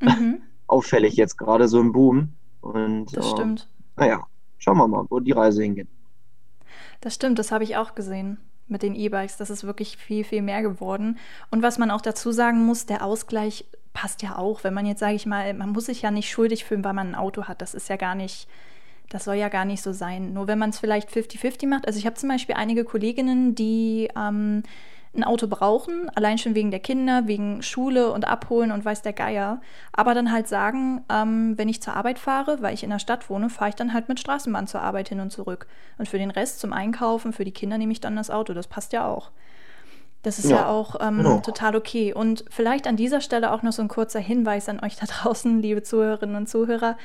mhm. 0.00 0.42
auffällig 0.66 1.16
jetzt 1.16 1.36
gerade 1.36 1.68
so 1.68 1.80
im 1.80 1.92
Boom. 1.92 2.34
Und, 2.60 3.16
das 3.16 3.26
äh, 3.26 3.30
stimmt. 3.30 3.68
Naja, 3.96 4.26
schauen 4.58 4.78
wir 4.78 4.88
mal, 4.88 5.04
wo 5.08 5.20
die 5.20 5.32
Reise 5.32 5.62
hingeht. 5.62 5.88
Das 7.00 7.14
stimmt, 7.14 7.38
das 7.38 7.52
habe 7.52 7.64
ich 7.64 7.76
auch 7.76 7.94
gesehen 7.94 8.38
mit 8.66 8.82
den 8.82 8.94
E-Bikes. 8.94 9.36
Das 9.36 9.50
ist 9.50 9.64
wirklich 9.64 9.96
viel, 9.96 10.24
viel 10.24 10.42
mehr 10.42 10.62
geworden. 10.62 11.18
Und 11.50 11.62
was 11.62 11.78
man 11.78 11.90
auch 11.90 12.00
dazu 12.00 12.32
sagen 12.32 12.64
muss, 12.64 12.86
der 12.86 13.04
Ausgleich 13.04 13.66
passt 13.92 14.22
ja 14.22 14.38
auch. 14.38 14.64
Wenn 14.64 14.74
man 14.74 14.86
jetzt, 14.86 15.00
sage 15.00 15.14
ich 15.14 15.26
mal, 15.26 15.52
man 15.54 15.70
muss 15.70 15.86
sich 15.86 16.02
ja 16.02 16.10
nicht 16.10 16.30
schuldig 16.30 16.64
fühlen, 16.64 16.84
weil 16.84 16.94
man 16.94 17.10
ein 17.10 17.14
Auto 17.14 17.44
hat. 17.44 17.60
Das 17.62 17.74
ist 17.74 17.88
ja 17.88 17.96
gar 17.96 18.14
nicht, 18.14 18.48
das 19.10 19.24
soll 19.24 19.36
ja 19.36 19.48
gar 19.48 19.64
nicht 19.64 19.82
so 19.82 19.92
sein. 19.92 20.32
Nur 20.32 20.46
wenn 20.46 20.58
man 20.58 20.70
es 20.70 20.78
vielleicht 20.78 21.10
50-50 21.10 21.68
macht. 21.68 21.86
Also 21.86 21.98
ich 21.98 22.06
habe 22.06 22.16
zum 22.16 22.28
Beispiel 22.28 22.54
einige 22.56 22.84
Kolleginnen, 22.84 23.54
die 23.54 24.08
ähm, 24.16 24.62
ein 25.16 25.24
Auto 25.24 25.46
brauchen, 25.46 26.10
allein 26.14 26.38
schon 26.38 26.54
wegen 26.54 26.70
der 26.70 26.80
Kinder, 26.80 27.26
wegen 27.26 27.62
Schule 27.62 28.10
und 28.12 28.26
Abholen 28.26 28.72
und 28.72 28.84
weiß 28.84 29.02
der 29.02 29.12
Geier. 29.12 29.60
Aber 29.92 30.14
dann 30.14 30.32
halt 30.32 30.48
sagen, 30.48 31.04
ähm, 31.08 31.56
wenn 31.56 31.68
ich 31.68 31.82
zur 31.82 31.94
Arbeit 31.94 32.18
fahre, 32.18 32.62
weil 32.62 32.74
ich 32.74 32.82
in 32.82 32.90
der 32.90 32.98
Stadt 32.98 33.30
wohne, 33.30 33.50
fahre 33.50 33.70
ich 33.70 33.74
dann 33.76 33.92
halt 33.92 34.08
mit 34.08 34.20
Straßenbahn 34.20 34.66
zur 34.66 34.82
Arbeit 34.82 35.08
hin 35.08 35.20
und 35.20 35.30
zurück. 35.30 35.66
Und 35.98 36.08
für 36.08 36.18
den 36.18 36.30
Rest 36.30 36.60
zum 36.60 36.72
Einkaufen, 36.72 37.32
für 37.32 37.44
die 37.44 37.52
Kinder 37.52 37.78
nehme 37.78 37.92
ich 37.92 38.00
dann 38.00 38.16
das 38.16 38.30
Auto. 38.30 38.54
Das 38.54 38.66
passt 38.66 38.92
ja 38.92 39.06
auch. 39.06 39.30
Das 40.24 40.38
ist 40.38 40.50
ja, 40.50 40.56
ja 40.56 40.68
auch 40.68 40.96
ähm, 41.00 41.18
genau. 41.18 41.38
total 41.40 41.76
okay. 41.76 42.12
Und 42.12 42.44
vielleicht 42.48 42.86
an 42.86 42.96
dieser 42.96 43.20
Stelle 43.20 43.52
auch 43.52 43.62
noch 43.62 43.72
so 43.72 43.82
ein 43.82 43.88
kurzer 43.88 44.20
Hinweis 44.20 44.68
an 44.68 44.80
euch 44.80 44.96
da 44.96 45.06
draußen, 45.22 45.60
liebe 45.60 45.82
Zuhörerinnen 45.82 46.34
und 46.34 46.48
Zuhörer. 46.48 46.96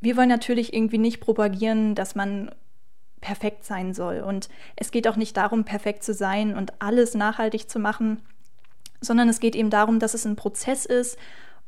Wir 0.00 0.16
wollen 0.16 0.28
natürlich 0.28 0.72
irgendwie 0.72 0.98
nicht 0.98 1.20
propagieren, 1.20 1.94
dass 1.94 2.14
man 2.14 2.50
perfekt 3.20 3.64
sein 3.64 3.94
soll. 3.94 4.20
Und 4.20 4.48
es 4.76 4.90
geht 4.90 5.08
auch 5.08 5.16
nicht 5.16 5.36
darum, 5.36 5.64
perfekt 5.64 6.04
zu 6.04 6.14
sein 6.14 6.56
und 6.56 6.72
alles 6.80 7.14
nachhaltig 7.14 7.68
zu 7.68 7.78
machen, 7.78 8.20
sondern 9.00 9.28
es 9.28 9.40
geht 9.40 9.54
eben 9.54 9.70
darum, 9.70 9.98
dass 9.98 10.14
es 10.14 10.24
ein 10.24 10.36
Prozess 10.36 10.86
ist 10.86 11.18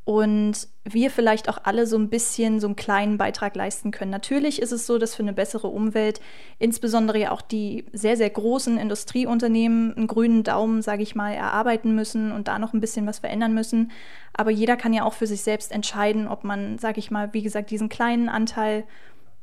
und 0.04 0.66
wir 0.82 1.10
vielleicht 1.12 1.48
auch 1.48 1.58
alle 1.62 1.86
so 1.86 1.96
ein 1.96 2.08
bisschen 2.08 2.58
so 2.58 2.66
einen 2.66 2.74
kleinen 2.74 3.18
Beitrag 3.18 3.54
leisten 3.54 3.92
können. 3.92 4.10
Natürlich 4.10 4.60
ist 4.60 4.72
es 4.72 4.84
so, 4.84 4.98
dass 4.98 5.14
für 5.14 5.22
eine 5.22 5.32
bessere 5.32 5.68
Umwelt 5.68 6.20
insbesondere 6.58 7.18
ja 7.18 7.30
auch 7.30 7.40
die 7.40 7.86
sehr, 7.92 8.16
sehr 8.16 8.30
großen 8.30 8.78
Industrieunternehmen 8.78 9.96
einen 9.96 10.08
grünen 10.08 10.42
Daumen, 10.42 10.82
sage 10.82 11.04
ich 11.04 11.14
mal, 11.14 11.32
erarbeiten 11.32 11.94
müssen 11.94 12.32
und 12.32 12.48
da 12.48 12.58
noch 12.58 12.72
ein 12.72 12.80
bisschen 12.80 13.06
was 13.06 13.20
verändern 13.20 13.54
müssen. 13.54 13.92
Aber 14.32 14.50
jeder 14.50 14.76
kann 14.76 14.92
ja 14.92 15.04
auch 15.04 15.14
für 15.14 15.28
sich 15.28 15.42
selbst 15.42 15.70
entscheiden, 15.70 16.26
ob 16.26 16.42
man, 16.42 16.78
sage 16.78 16.98
ich 16.98 17.12
mal, 17.12 17.32
wie 17.32 17.42
gesagt, 17.42 17.70
diesen 17.70 17.88
kleinen 17.88 18.28
Anteil 18.28 18.82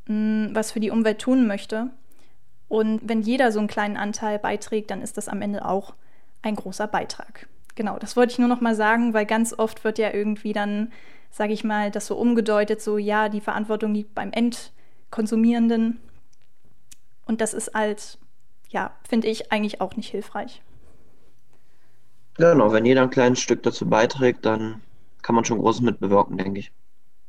mh, 0.09 0.49
was 0.53 0.71
für 0.73 0.79
die 0.79 0.91
Umwelt 0.91 1.19
tun 1.19 1.47
möchte. 1.47 1.91
Und 2.67 3.01
wenn 3.03 3.21
jeder 3.21 3.51
so 3.51 3.59
einen 3.59 3.67
kleinen 3.67 3.97
Anteil 3.97 4.37
beiträgt, 4.37 4.91
dann 4.91 5.01
ist 5.01 5.17
das 5.17 5.29
am 5.29 5.41
Ende 5.41 5.65
auch 5.65 5.93
ein 6.41 6.55
großer 6.55 6.87
Beitrag. 6.87 7.47
Genau, 7.75 7.97
das 7.97 8.17
wollte 8.17 8.33
ich 8.33 8.39
nur 8.39 8.49
noch 8.49 8.61
mal 8.61 8.75
sagen, 8.75 9.13
weil 9.13 9.25
ganz 9.25 9.57
oft 9.57 9.83
wird 9.83 9.97
ja 9.97 10.11
irgendwie 10.13 10.53
dann, 10.53 10.91
sage 11.31 11.53
ich 11.53 11.63
mal, 11.63 11.91
das 11.91 12.07
so 12.07 12.17
umgedeutet, 12.17 12.81
so 12.81 12.97
ja, 12.97 13.29
die 13.29 13.41
Verantwortung 13.41 13.93
liegt 13.93 14.13
beim 14.13 14.31
Endkonsumierenden. 14.31 15.99
Und 17.25 17.41
das 17.41 17.53
ist 17.53 17.73
halt, 17.73 18.17
ja, 18.69 18.91
finde 19.07 19.27
ich 19.27 19.51
eigentlich 19.51 19.81
auch 19.81 19.95
nicht 19.95 20.09
hilfreich. 20.09 20.61
Genau, 22.35 22.71
wenn 22.71 22.85
jeder 22.85 23.03
ein 23.03 23.09
kleines 23.09 23.39
Stück 23.39 23.63
dazu 23.63 23.87
beiträgt, 23.87 24.45
dann 24.45 24.81
kann 25.21 25.35
man 25.35 25.45
schon 25.45 25.59
Großes 25.59 25.81
mit 25.81 25.99
bewirken, 25.99 26.37
denke 26.37 26.59
ich. 26.59 26.71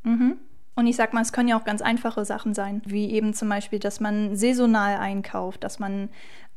Mhm. 0.03 0.39
Und 0.81 0.87
ich 0.87 0.97
sag 0.97 1.13
mal, 1.13 1.21
es 1.21 1.35
können 1.35 1.51
ja 1.51 1.59
auch 1.59 1.65
ganz 1.65 1.83
einfache 1.83 2.25
Sachen 2.25 2.55
sein, 2.55 2.81
wie 2.87 3.11
eben 3.11 3.35
zum 3.35 3.51
Beispiel, 3.51 3.79
dass 3.79 4.01
man 4.01 4.35
saisonal 4.35 4.97
einkauft, 4.97 5.63
dass 5.63 5.79
man 5.79 6.09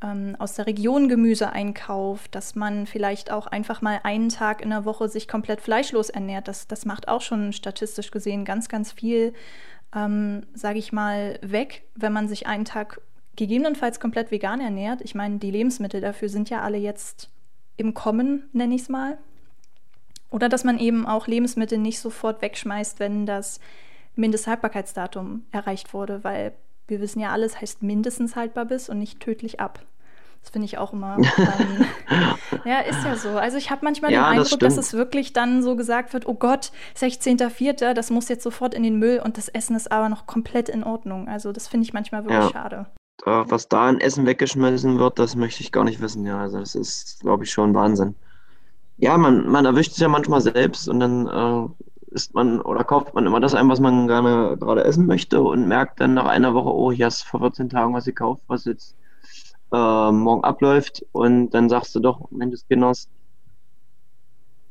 ähm, 0.02 0.38
aus 0.40 0.54
der 0.54 0.66
Region 0.66 1.10
Gemüse 1.10 1.52
einkauft, 1.52 2.34
dass 2.34 2.56
man 2.56 2.88
vielleicht 2.88 3.32
auch 3.32 3.48
einfach 3.48 3.82
mal 3.82 4.00
einen 4.04 4.30
Tag 4.30 4.62
in 4.62 4.70
der 4.70 4.86
Woche 4.86 5.10
sich 5.10 5.28
komplett 5.28 5.60
fleischlos 5.60 6.10
ernährt. 6.10 6.48
Das, 6.48 6.70
das 6.70 6.86
macht 6.86 7.10
auch 7.10 7.20
schon 7.20 7.52
statistisch 7.52 8.12
gesehen 8.12 8.46
ganz, 8.46 8.70
ganz 8.70 8.94
viel, 8.94 9.34
ähm, 9.94 10.46
sage 10.54 10.80
ich 10.80 10.94
mal, 10.94 11.38
weg, 11.42 11.84
wenn 11.94 12.14
man 12.14 12.30
sich 12.30 12.48
einen 12.48 12.64
Tag 12.64 13.02
gegebenenfalls 13.36 14.00
komplett 14.00 14.32
vegan 14.32 14.62
ernährt. 14.62 15.02
Ich 15.02 15.16
meine, 15.16 15.40
die 15.40 15.52
Lebensmittel 15.52 16.00
dafür 16.00 16.30
sind 16.30 16.50
ja 16.50 16.62
alle 16.62 16.78
jetzt 16.78 17.30
im 17.76 17.94
Kommen, 17.94 18.48
nenne 18.54 18.74
ich 18.74 18.84
es 18.84 18.88
mal. 18.88 19.18
Oder 20.30 20.48
dass 20.48 20.64
man 20.64 20.80
eben 20.80 21.06
auch 21.06 21.28
Lebensmittel 21.28 21.78
nicht 21.78 22.00
sofort 22.00 22.42
wegschmeißt, 22.42 23.02
wenn 23.02 23.26
das 23.26 23.60
Mindesthaltbarkeitsdatum 24.16 25.46
erreicht 25.52 25.94
wurde, 25.94 26.24
weil 26.24 26.54
wir 26.88 27.00
wissen 27.00 27.20
ja, 27.20 27.32
alles 27.32 27.60
heißt 27.62 27.82
mindestens 27.82 28.36
haltbar 28.36 28.66
bis 28.66 28.90
und 28.90 29.00
nicht 29.00 29.20
tödlich 29.20 29.60
ab. 29.60 29.80
Das 30.44 30.52
finde 30.52 30.66
ich 30.66 30.78
auch 30.78 30.94
immer. 30.94 31.18
Ähm, 31.38 31.86
ja, 32.66 32.80
ist 32.80 33.04
ja 33.04 33.16
so. 33.16 33.30
Also 33.30 33.58
ich 33.58 33.72
habe 33.72 33.82
manchmal 33.84 34.12
ja, 34.12 34.30
den 34.30 34.40
Eindruck, 34.40 34.60
das 34.60 34.76
dass 34.76 34.86
es 34.86 34.94
wirklich 34.94 35.34
dann 35.34 35.64
so 35.64 35.76
gesagt 35.76 36.14
wird, 36.14 36.28
oh 36.28 36.34
Gott, 36.34 36.72
16.04., 36.98 37.94
das 37.94 38.10
muss 38.12 38.30
jetzt 38.30 38.44
sofort 38.44 38.74
in 38.74 38.84
den 38.84 39.00
Müll 39.00 39.22
und 39.24 39.38
das 39.38 39.50
Essen 39.50 39.76
ist 39.76 39.92
aber 39.92 40.10
noch 40.10 40.26
komplett 40.26 40.70
in 40.70 40.84
Ordnung. 40.84 41.28
Also 41.28 41.52
das 41.52 41.68
finde 41.68 41.86
ich 41.86 41.94
manchmal 41.94 42.24
wirklich 42.24 42.44
ja. 42.44 42.50
schade. 42.50 42.86
was 43.26 43.68
da 43.68 43.88
an 43.88 44.00
Essen 44.00 44.26
weggeschmissen 44.26 45.00
wird, 45.00 45.18
das 45.18 45.36
möchte 45.36 45.62
ich 45.62 45.72
gar 45.72 45.84
nicht 45.84 46.02
wissen. 46.02 46.26
Ja, 46.26 46.40
also 46.40 46.60
das 46.60 46.76
ist, 46.76 47.22
glaube 47.22 47.46
ich, 47.46 47.52
schon 47.52 47.74
Wahnsinn. 47.74 48.16
Ja, 48.98 49.18
man, 49.18 49.48
man 49.48 49.66
erwischt 49.66 49.94
es 49.94 49.98
ja 49.98 50.08
manchmal 50.08 50.42
selbst 50.42 50.88
und 50.88 51.00
dann 51.00 51.28
äh, 51.28 51.70
isst 52.14 52.34
man 52.34 52.62
oder 52.62 52.84
kauft 52.84 53.14
man 53.14 53.26
immer 53.26 53.40
das 53.40 53.56
ein, 53.56 53.70
was 53.70 53.80
man 53.80 54.08
gerne 54.08 54.58
gerade 54.58 54.84
essen 54.84 55.06
möchte 55.06 55.42
und 55.42 55.68
merkt 55.68 56.00
dann 56.00 56.14
nach 56.14 56.26
einer 56.26 56.54
Woche, 56.54 56.74
oh, 56.74 56.92
hier 56.92 57.08
hast 57.08 57.24
vor 57.24 57.42
14 57.42 57.70
Tagen 57.70 57.94
was 57.94 58.06
gekauft, 58.06 58.44
was 58.48 58.66
jetzt 58.66 58.96
äh, 59.74 60.12
morgen 60.12 60.44
abläuft. 60.44 61.06
Und 61.12 61.50
dann 61.52 61.70
sagst 61.70 61.96
du 61.96 62.00
doch, 62.00 62.30
Kinders, 62.70 63.08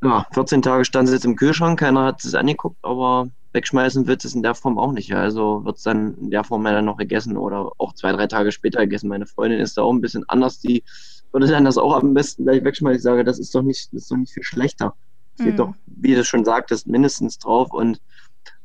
ja, 0.03 0.25
14 0.33 0.61
Tage 0.61 0.85
stand 0.85 1.07
es 1.07 1.13
jetzt 1.13 1.25
im 1.25 1.35
Kühlschrank, 1.35 1.79
keiner 1.79 2.05
hat 2.05 2.23
es 2.25 2.35
angeguckt, 2.35 2.77
aber 2.81 3.27
wegschmeißen 3.53 4.07
wird 4.07 4.25
es 4.25 4.35
in 4.35 4.43
der 4.43 4.55
Form 4.55 4.77
auch 4.77 4.91
nicht. 4.91 5.13
Also 5.13 5.63
wird 5.63 5.77
es 5.77 5.83
dann 5.83 6.15
in 6.17 6.31
der 6.31 6.43
Form 6.43 6.65
ja 6.65 6.73
dann 6.73 6.85
noch 6.85 6.97
gegessen 6.97 7.37
oder 7.37 7.71
auch 7.77 7.93
zwei, 7.93 8.11
drei 8.11 8.27
Tage 8.27 8.51
später 8.51 8.81
gegessen. 8.81 9.07
Meine 9.07 9.27
Freundin 9.27 9.59
ist 9.59 9.77
da 9.77 9.83
auch 9.83 9.93
ein 9.93 10.01
bisschen 10.01 10.27
anders, 10.27 10.59
die 10.59 10.83
würde 11.31 11.47
dann 11.47 11.65
das 11.65 11.77
auch 11.77 11.93
am 11.95 12.13
besten 12.13 12.43
gleich 12.43 12.63
wegschmeißen. 12.63 12.97
Ich 12.97 13.03
sage, 13.03 13.23
das 13.23 13.39
ist 13.39 13.53
doch 13.55 13.61
nicht, 13.61 13.93
das 13.93 14.03
ist 14.03 14.11
doch 14.11 14.17
nicht 14.17 14.33
viel 14.33 14.43
schlechter. 14.43 14.93
Steht 15.35 15.53
mhm. 15.53 15.57
doch, 15.57 15.73
wie 15.85 16.15
du 16.15 16.23
schon 16.23 16.45
sagtest, 16.45 16.87
mindestens 16.87 17.39
drauf 17.39 17.71
und 17.71 18.01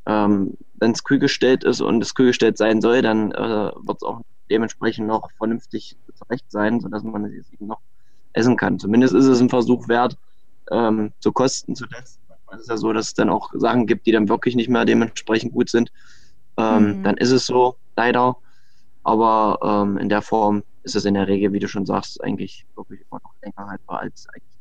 ähm, 0.07 0.57
wenn 0.74 0.92
es 0.92 1.04
kühlgestellt 1.04 1.64
ist 1.64 1.81
und 1.81 2.02
es 2.02 2.14
kühlgestellt 2.14 2.57
sein 2.57 2.81
soll, 2.81 3.02
dann 3.02 3.33
äh, 3.33 3.72
wird 3.74 3.98
es 3.98 4.02
auch 4.02 4.22
dementsprechend 4.50 5.07
noch 5.07 5.31
vernünftig 5.33 5.96
zurecht 6.14 6.50
sein, 6.50 6.81
sodass 6.81 7.02
man 7.02 7.24
es 7.26 7.52
eben 7.52 7.66
noch 7.66 7.81
essen 8.33 8.57
kann. 8.57 8.78
Zumindest 8.78 9.14
ist 9.14 9.26
es 9.26 9.40
ein 9.40 9.50
Versuch 9.50 9.88
wert, 9.88 10.16
ähm, 10.70 11.12
zu 11.20 11.33
kosten, 11.33 11.74
zu 11.74 11.87
testen. 11.87 12.22
Es 12.52 12.61
ist 12.61 12.70
ja 12.70 12.76
so, 12.78 12.92
dass 12.92 13.09
es 13.09 13.14
dann 13.14 13.28
auch 13.28 13.50
Sachen 13.54 13.87
gibt, 13.87 14.07
die 14.07 14.12
dann 14.12 14.28
wirklich 14.28 14.57
nicht 14.57 14.70
mehr 14.70 14.87
dementsprechend 14.87 15.52
gut 15.52 15.68
sind. 15.68 15.92
Ähm, 16.57 16.98
mhm. 16.98 17.02
Dann 17.02 17.16
ist 17.18 17.31
es 17.31 17.46
so, 17.46 17.76
leider. 17.96 18.37
Aber 19.04 19.59
ähm, 19.62 19.98
in 19.98 20.09
der 20.09 20.22
Form 20.22 20.62
ist 20.83 20.96
es 20.96 21.04
in 21.04 21.14
der 21.14 21.28
Regel, 21.28 21.52
wie 21.52 21.59
du 21.59 21.68
schon 21.68 21.85
sagst, 21.85 22.22
eigentlich 22.22 22.66
wirklich 22.74 23.00
immer 23.11 23.20
noch 23.22 23.35
länger 23.42 23.68
haltbar 23.70 24.00
als 24.00 24.26
eigentlich 24.31 24.58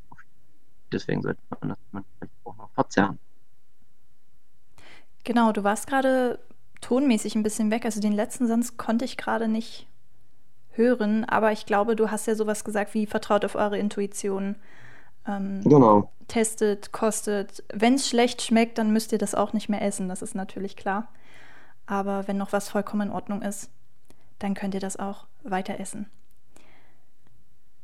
deswegen 0.92 1.22
sollte 1.22 1.40
man 1.62 1.70
das 1.70 1.78
vielleicht 1.92 2.34
auch 2.44 2.58
noch 2.58 2.70
verzerren. 2.72 3.20
Genau, 5.24 5.52
du 5.52 5.64
warst 5.64 5.88
gerade 5.88 6.40
tonmäßig 6.82 7.36
ein 7.36 7.44
bisschen 7.44 7.72
weg. 7.72 7.86
Also 7.86 8.00
den 8.00 8.14
letzten 8.14 8.48
Satz 8.48 8.78
konnte 8.78 9.06
ich 9.06 9.18
gerade 9.18 9.48
nicht 9.48 9.88
hören, 10.72 11.26
aber 11.26 11.52
ich 11.52 11.66
glaube, 11.66 11.96
du 11.96 12.12
hast 12.12 12.28
ja 12.28 12.36
sowas 12.36 12.64
gesagt 12.64 12.94
wie 12.94 13.08
vertraut 13.08 13.44
auf 13.44 13.56
eure 13.56 13.78
Intuition. 13.78 14.56
Ähm, 15.28 15.62
genau. 15.64 16.12
Testet, 16.28 16.92
kostet. 16.92 17.64
Wenn 17.74 17.96
es 17.96 18.08
schlecht 18.08 18.42
schmeckt, 18.42 18.78
dann 18.78 18.94
müsst 18.94 19.12
ihr 19.12 19.18
das 19.18 19.36
auch 19.36 19.54
nicht 19.54 19.70
mehr 19.70 19.82
essen, 19.82 20.08
das 20.08 20.22
ist 20.22 20.36
natürlich 20.36 20.76
klar. 20.76 21.10
Aber 21.86 22.28
wenn 22.28 22.38
noch 22.38 22.54
was 22.54 22.70
vollkommen 22.70 23.10
in 23.10 23.14
Ordnung 23.14 23.42
ist, 23.42 23.70
dann 24.40 24.54
könnt 24.54 24.74
ihr 24.74 24.80
das 24.80 24.98
auch 24.98 25.26
weiter 25.44 25.80
essen. 25.80 26.10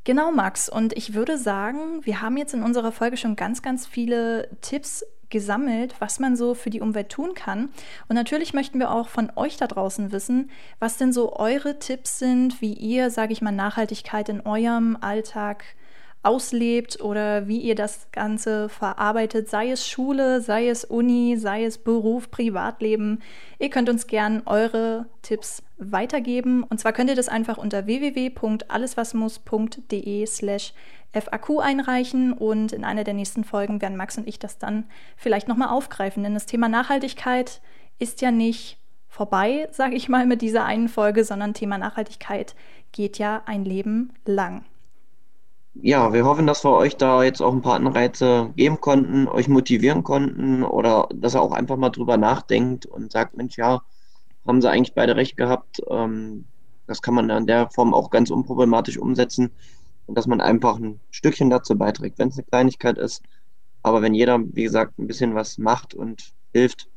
Genau, 0.06 0.32
Max. 0.32 0.68
Und 0.68 0.94
ich 0.94 1.14
würde 1.14 1.38
sagen, 1.38 2.06
wir 2.06 2.22
haben 2.22 2.36
jetzt 2.36 2.54
in 2.54 2.64
unserer 2.64 2.92
Folge 2.92 3.16
schon 3.16 3.36
ganz, 3.36 3.62
ganz 3.62 3.88
viele 3.88 4.50
Tipps 4.62 5.06
gesammelt, 5.30 5.96
was 6.00 6.20
man 6.20 6.36
so 6.36 6.54
für 6.54 6.70
die 6.70 6.82
Umwelt 6.82 7.10
tun 7.10 7.34
kann. 7.34 7.70
Und 8.08 8.16
natürlich 8.16 8.54
möchten 8.54 8.80
wir 8.80 8.92
auch 8.92 9.08
von 9.08 9.32
euch 9.36 9.58
da 9.58 9.66
draußen 9.66 10.12
wissen, 10.12 10.52
was 10.80 10.98
denn 10.98 11.12
so 11.12 11.36
eure 11.36 11.80
Tipps 11.80 12.20
sind, 12.20 12.62
wie 12.62 12.74
ihr, 12.74 13.10
sage 13.10 13.34
ich 13.34 13.42
mal, 13.42 13.52
Nachhaltigkeit 13.52 14.30
in 14.30 14.42
eurem 14.42 14.98
Alltag 15.02 15.64
auslebt 16.24 17.00
oder 17.02 17.48
wie 17.48 17.60
ihr 17.60 17.76
das 17.76 18.08
Ganze 18.12 18.68
verarbeitet, 18.70 19.48
sei 19.50 19.70
es 19.72 19.88
Schule, 19.88 20.42
sei 20.42 20.70
es 20.70 20.84
Uni, 20.86 21.36
sei 21.38 21.66
es 21.66 21.78
Beruf, 21.78 22.32
Privatleben. 22.32 23.22
Ihr 23.60 23.70
könnt 23.70 23.90
uns 23.90 24.08
gern 24.08 24.42
eure 24.46 25.06
Tipps 25.22 25.62
weitergeben. 25.78 26.64
Und 26.64 26.80
zwar 26.80 26.94
könnt 26.94 27.10
ihr 27.10 27.18
das 27.18 27.28
einfach 27.28 27.58
unter 27.58 27.86
www.alleswasmuss.de 27.86 30.26
slash 30.26 30.74
FAQ 31.12 31.60
einreichen 31.60 32.32
und 32.34 32.72
in 32.72 32.86
einer 32.86 33.04
der 33.04 33.14
nächsten 33.14 33.44
Folgen 33.44 33.82
werden 33.82 33.98
Max 33.98 34.18
und 34.18 34.26
ich 34.28 34.40
das 34.40 34.58
dann 34.58 34.86
vielleicht 35.18 35.50
nochmal 35.50 35.70
aufgreifen. 35.70 36.24
Denn 36.24 36.34
das 36.34 36.48
Thema 36.48 36.70
Nachhaltigkeit 36.70 37.62
ist 38.00 38.22
ja 38.22 38.32
nicht 38.32 38.80
vorbei, 39.10 39.68
sage 39.72 39.96
ich 39.96 40.10
mal, 40.10 40.26
mit 40.26 40.42
dieser 40.42 40.66
einen 40.66 40.90
Folge, 40.90 41.24
sondern 41.24 41.54
Thema 41.54 41.78
Nachhaltigkeit 41.78 42.56
geht 42.94 43.20
ja 43.20 43.44
ein 43.46 43.64
Leben 43.66 44.14
lang 44.26 44.66
ja, 45.76 46.14
wir 46.14 46.26
hoffen, 46.26 46.48
dass 46.48 46.64
wir 46.64 46.72
euch 46.72 46.98
da 46.98 47.24
jetzt 47.24 47.42
auch 47.42 47.52
ein 47.54 47.62
paar 47.62 47.76
Anreize 47.76 48.52
geben 48.56 48.80
konnten, 48.80 49.28
euch 49.28 49.48
motivieren 49.48 50.04
konnten 50.04 50.64
oder 50.64 51.10
dass 51.14 51.36
ihr 51.36 51.42
auch 51.42 51.52
einfach 51.52 51.78
mal 51.78 51.90
drüber 51.90 52.18
nachdenkt 52.18 52.86
und 52.86 53.12
sagt, 53.12 53.36
Mensch, 53.36 53.58
ja, 53.58 53.82
haben 54.46 54.62
sie 54.62 54.70
eigentlich 54.70 54.94
beide 54.94 55.16
recht 55.16 55.38
gehabt. 55.38 55.82
Ähm, 55.90 56.46
das 56.88 57.02
kann 57.02 57.14
man 57.16 57.30
in 57.30 57.48
der 57.48 57.70
Form 57.72 57.94
auch 57.94 58.10
ganz 58.12 58.30
unproblematisch 58.30 58.98
umsetzen 58.98 59.52
und 60.06 60.18
dass 60.18 60.28
man 60.28 60.42
einfach 60.42 60.78
ein 60.78 61.00
Stückchen 61.12 61.50
dazu 61.50 61.78
beiträgt, 61.78 62.20
wenn 62.20 62.30
es 62.30 62.38
eine 62.38 62.46
Kleinigkeit 62.46 62.98
ist. 62.98 63.24
Aber 63.82 64.02
wenn 64.02 64.14
jeder, 64.14 64.40
wie 64.40 64.64
gesagt, 64.64 65.00
ein 65.00 65.08
bisschen 65.08 65.36
was 65.36 65.58
macht 65.58 65.94
und 65.94 66.34
hilft, 66.54 66.88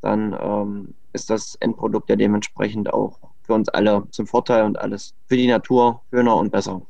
dann 0.00 0.36
ähm, 0.40 0.94
ist 1.12 1.30
das 1.30 1.56
Endprodukt 1.60 2.08
ja 2.08 2.16
dementsprechend 2.16 2.92
auch 2.92 3.18
für 3.42 3.54
uns 3.54 3.68
alle 3.68 4.06
zum 4.10 4.26
Vorteil 4.26 4.64
und 4.64 4.78
alles 4.78 5.14
für 5.26 5.36
die 5.36 5.46
Natur 5.48 6.02
schöner 6.10 6.36
und 6.36 6.52
besser. 6.52 6.82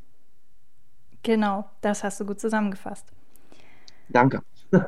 Genau, 1.22 1.64
das 1.80 2.02
hast 2.04 2.20
du 2.20 2.26
gut 2.26 2.40
zusammengefasst. 2.40 3.06
Danke. 4.08 4.42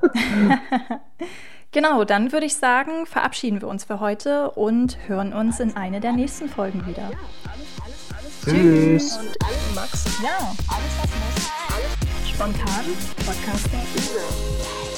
genau, 1.72 2.04
dann 2.04 2.32
würde 2.32 2.46
ich 2.46 2.56
sagen, 2.56 3.06
verabschieden 3.06 3.60
wir 3.60 3.68
uns 3.68 3.84
für 3.84 4.00
heute 4.00 4.50
und 4.50 5.08
hören 5.08 5.32
uns 5.32 5.60
in 5.60 5.76
einer 5.76 6.00
der 6.00 6.12
nächsten 6.12 6.48
Folgen 6.48 6.86
wieder. 6.86 7.10
Ja, 7.10 7.18
alles, 7.50 7.80
alles, 7.82 8.10
alles. 8.12 8.44
Tschüss. 8.44 9.16
Und 9.18 9.36
alles 9.44 9.74
Max. 9.74 10.22
Ja, 10.22 10.36
alles 10.68 10.98
was 11.00 11.10
muss. 11.10 11.50
Alles 11.74 12.28
spontan. 12.28 12.84
Podcast 13.24 13.72
der 13.72 13.80
Übel. 13.80 14.93